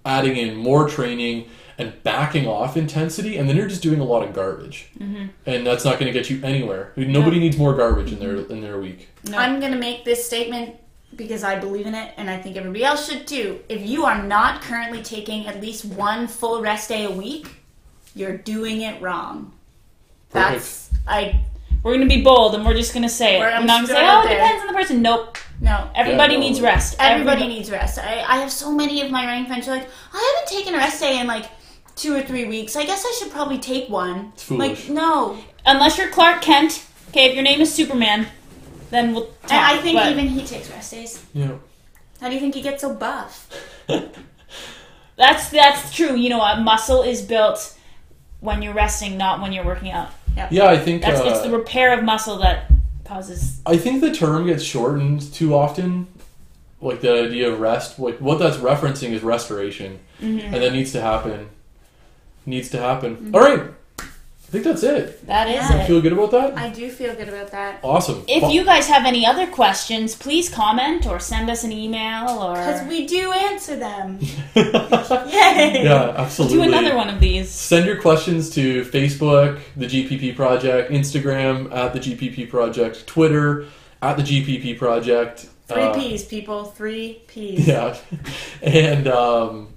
adding 0.04 0.36
in 0.36 0.56
more 0.56 0.88
training 0.88 1.48
and 1.76 1.92
backing 2.04 2.46
off 2.46 2.76
intensity, 2.76 3.36
and 3.36 3.48
then 3.48 3.56
you're 3.56 3.68
just 3.68 3.82
doing 3.82 4.00
a 4.00 4.04
lot 4.04 4.22
of 4.22 4.32
garbage, 4.32 4.88
mm-hmm. 4.98 5.26
and 5.44 5.66
that's 5.66 5.84
not 5.84 5.98
going 5.98 6.06
to 6.06 6.12
get 6.12 6.30
you 6.30 6.40
anywhere. 6.44 6.92
Nobody 6.96 7.40
needs 7.40 7.56
more 7.56 7.74
garbage 7.74 8.12
in 8.12 8.20
their 8.20 8.36
in 8.36 8.60
their 8.60 8.78
week. 8.78 9.08
No. 9.24 9.38
I'm 9.38 9.58
gonna 9.60 9.78
make 9.78 10.04
this 10.04 10.24
statement 10.24 10.76
because 11.16 11.44
I 11.44 11.58
believe 11.58 11.86
in 11.86 11.94
it, 11.94 12.12
and 12.16 12.28
I 12.30 12.38
think 12.38 12.56
everybody 12.56 12.84
else 12.84 13.08
should 13.10 13.26
too. 13.26 13.60
If 13.68 13.86
you 13.86 14.04
are 14.04 14.22
not 14.22 14.62
currently 14.62 15.02
taking 15.02 15.46
at 15.46 15.60
least 15.60 15.84
one 15.84 16.26
full 16.26 16.60
rest 16.60 16.88
day 16.88 17.04
a 17.04 17.10
week, 17.10 17.56
you're 18.14 18.36
doing 18.36 18.82
it 18.82 19.00
wrong. 19.02 19.52
That's 20.30 20.90
I 21.06 21.40
We're 21.82 21.94
gonna 21.94 22.06
be 22.06 22.22
bold 22.22 22.54
and 22.54 22.64
we're 22.64 22.74
just 22.74 22.94
gonna 22.94 23.08
say 23.08 23.36
it. 23.36 23.40
We're- 23.40 23.52
We're 23.52 23.56
I'm 23.58 23.66
not 23.66 23.86
gonna 23.86 23.98
say, 23.98 24.08
oh, 24.08 24.20
it 24.22 24.28
depends 24.28 24.60
on 24.62 24.66
the 24.68 24.72
person. 24.72 25.02
Nope. 25.02 25.38
no. 25.60 25.90
Everybody 25.94 26.34
no. 26.34 26.40
needs 26.40 26.60
rest. 26.60 26.96
Everybody 26.98 27.42
Everybo- 27.42 27.48
needs 27.48 27.70
rest. 27.70 27.98
I, 27.98 28.20
I 28.26 28.36
have 28.38 28.50
so 28.50 28.72
many 28.72 29.02
of 29.02 29.10
my 29.10 29.26
running 29.26 29.46
friends 29.46 29.66
who 29.66 29.72
are 29.72 29.76
like, 29.76 29.88
oh, 30.12 30.18
I 30.18 30.34
haven't 30.42 30.56
taken 30.56 30.74
a 30.74 30.78
rest 30.78 31.00
day 31.00 31.20
in 31.20 31.26
like 31.26 31.46
two 31.96 32.14
or 32.14 32.22
three 32.22 32.46
weeks. 32.46 32.74
I 32.74 32.84
guess 32.84 33.04
I 33.06 33.12
should 33.18 33.30
probably 33.32 33.58
take 33.58 33.88
one. 33.88 34.32
It's 34.34 34.42
foolish. 34.44 34.88
Like 34.88 34.90
no, 34.96 35.38
Unless 35.66 35.98
you're 35.98 36.08
Clark 36.10 36.42
Kent. 36.42 36.84
Okay, 37.10 37.26
if 37.26 37.34
your 37.34 37.44
name 37.44 37.60
is 37.60 37.72
Superman, 37.72 38.26
then 38.90 39.14
we'll 39.14 39.26
talk. 39.42 39.52
and 39.52 39.78
I 39.78 39.82
think 39.82 39.96
but- 39.98 40.10
even 40.12 40.28
he 40.28 40.44
takes 40.44 40.70
rest 40.70 40.92
days. 40.92 41.24
Yeah. 41.34 41.52
How 42.20 42.28
do 42.28 42.34
you 42.34 42.40
think 42.40 42.54
he 42.54 42.62
gets 42.62 42.80
so 42.82 42.94
buff? 42.94 43.48
That's 45.16 45.48
that's 45.50 45.92
true. 45.94 46.16
You 46.16 46.28
know 46.28 46.38
what? 46.38 46.58
Muscle 46.60 47.02
is 47.02 47.22
built 47.22 47.78
when 48.40 48.62
you're 48.62 48.74
resting, 48.74 49.16
not 49.16 49.40
when 49.40 49.52
you're 49.52 49.64
working 49.64 49.90
out. 49.92 50.10
Yeah, 50.50 50.66
I 50.66 50.76
think 50.76 51.02
That's 51.02 51.20
uh, 51.20 51.24
it's 51.26 51.42
the 51.42 51.50
repair 51.50 51.96
of 51.96 52.02
muscle 52.04 52.38
that 52.38 52.68
causes. 53.04 53.60
I 53.64 53.76
think 53.76 54.00
the 54.00 54.12
term 54.12 54.46
gets 54.46 54.64
shortened 54.64 55.32
too 55.32 55.54
often. 55.54 56.08
Like 56.80 57.00
the 57.00 57.22
idea 57.26 57.50
of 57.52 57.60
rest, 57.60 57.98
like 58.00 58.18
what 58.20 58.38
that's 58.40 58.56
referencing 58.56 59.10
is 59.10 59.22
restoration, 59.22 60.00
Mm-hmm. 60.20 60.52
and 60.54 60.62
that 60.62 60.72
needs 60.72 60.90
to 60.92 61.00
happen. 61.00 61.48
Needs 62.46 62.68
to 62.70 62.78
happen. 62.80 63.30
All 63.32 63.40
right, 63.40 63.60
I 63.60 63.66
think 64.54 64.64
that's 64.64 64.82
it. 64.82 65.26
That 65.26 65.48
is 65.48 65.54
Yeah. 65.56 65.76
it. 65.82 65.86
Feel 65.86 66.00
good 66.00 66.12
about 66.12 66.30
that? 66.30 66.56
I 66.56 66.68
do 66.70 66.88
feel 66.90 67.14
good 67.14 67.28
about 67.28 67.50
that. 67.50 67.80
Awesome. 67.82 68.24
If 68.28 68.42
you 68.52 68.64
guys 68.64 68.86
have 68.86 69.04
any 69.04 69.26
other 69.26 69.46
questions, 69.46 70.14
please 70.14 70.48
comment 70.48 71.06
or 71.06 71.18
send 71.20 71.50
us 71.50 71.64
an 71.64 71.72
email 71.72 72.24
Because 72.54 72.80
or 72.82 72.88
we 72.88 73.06
do 73.06 73.32
answer 73.32 73.76
them. 73.76 74.18
yeah, 74.54 75.26
Yay! 75.26 75.86
absolutely. 76.16 76.56
do 76.56 76.62
another 76.62 76.94
one 76.96 77.08
of 77.10 77.20
these. 77.20 77.50
Send 77.50 77.84
your 77.86 78.00
questions 78.00 78.50
to 78.50 78.84
Facebook, 78.84 79.60
the 79.76 79.86
GPP 79.86 80.34
Project, 80.36 80.90
Instagram 80.90 81.72
at 81.74 81.92
the 81.92 82.00
GPP 82.00 82.48
Project, 82.48 83.06
Twitter 83.06 83.66
at 84.00 84.16
the 84.16 84.22
GPP 84.22 84.78
Project. 84.78 85.46
Three 85.66 85.82
Uh, 85.82 85.94
P's, 85.94 86.24
people. 86.24 86.64
Three 86.64 87.22
P's. 87.26 87.66
Yeah, 87.66 87.96
and 88.62 89.08
um, 89.08 89.68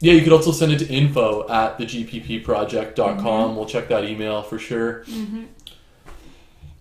yeah, 0.00 0.12
you 0.12 0.22
could 0.22 0.32
also 0.32 0.52
send 0.52 0.72
it 0.72 0.78
to 0.78 0.88
info 0.88 1.48
at 1.48 1.78
the 1.78 1.84
GPPproject.com. 1.84 3.18
com. 3.18 3.22
Mm-hmm. 3.22 3.56
We'll 3.56 3.66
check 3.66 3.88
that 3.88 4.04
email 4.04 4.42
for 4.42 4.58
sure. 4.58 5.04
Mm-hmm. 5.04 5.44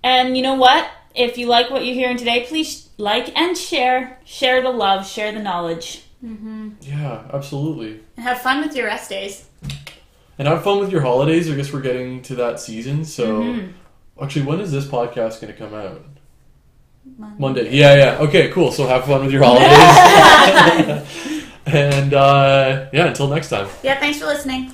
And 0.03 0.37
you 0.37 0.43
know 0.43 0.55
what? 0.55 0.89
If 1.15 1.37
you 1.37 1.47
like 1.47 1.71
what 1.71 1.83
you're 1.83 1.95
hearing 1.95 2.17
today, 2.17 2.45
please 2.47 2.89
like 2.97 3.35
and 3.35 3.57
share. 3.57 4.19
Share 4.23 4.61
the 4.61 4.69
love, 4.69 5.07
share 5.07 5.31
the 5.31 5.39
knowledge. 5.39 6.03
Mm-hmm. 6.23 6.69
Yeah, 6.81 7.23
absolutely. 7.33 8.01
And 8.15 8.25
have 8.25 8.41
fun 8.41 8.61
with 8.61 8.75
your 8.75 8.85
rest 8.85 9.09
days. 9.09 9.49
And 10.37 10.47
have 10.47 10.63
fun 10.63 10.79
with 10.79 10.91
your 10.91 11.01
holidays. 11.01 11.49
I 11.49 11.55
guess 11.55 11.73
we're 11.73 11.81
getting 11.81 12.21
to 12.23 12.35
that 12.35 12.59
season. 12.59 13.03
So, 13.03 13.67
actually, 14.21 14.45
when 14.45 14.59
is 14.59 14.71
this 14.71 14.85
podcast 14.85 15.41
going 15.41 15.51
to 15.51 15.53
come 15.53 15.73
out? 15.73 16.03
Monday. 17.39 17.73
Yeah, 17.75 17.95
yeah. 17.95 18.17
Okay, 18.19 18.51
cool. 18.51 18.71
So 18.71 18.85
have 18.85 19.05
fun 19.05 19.23
with 19.23 19.31
your 19.31 19.43
holidays. 19.43 21.07
and 21.67 22.13
uh, 22.13 22.87
yeah, 22.91 23.07
until 23.07 23.27
next 23.27 23.49
time. 23.49 23.67
Yeah, 23.83 23.99
thanks 23.99 24.19
for 24.19 24.25
listening. 24.25 24.71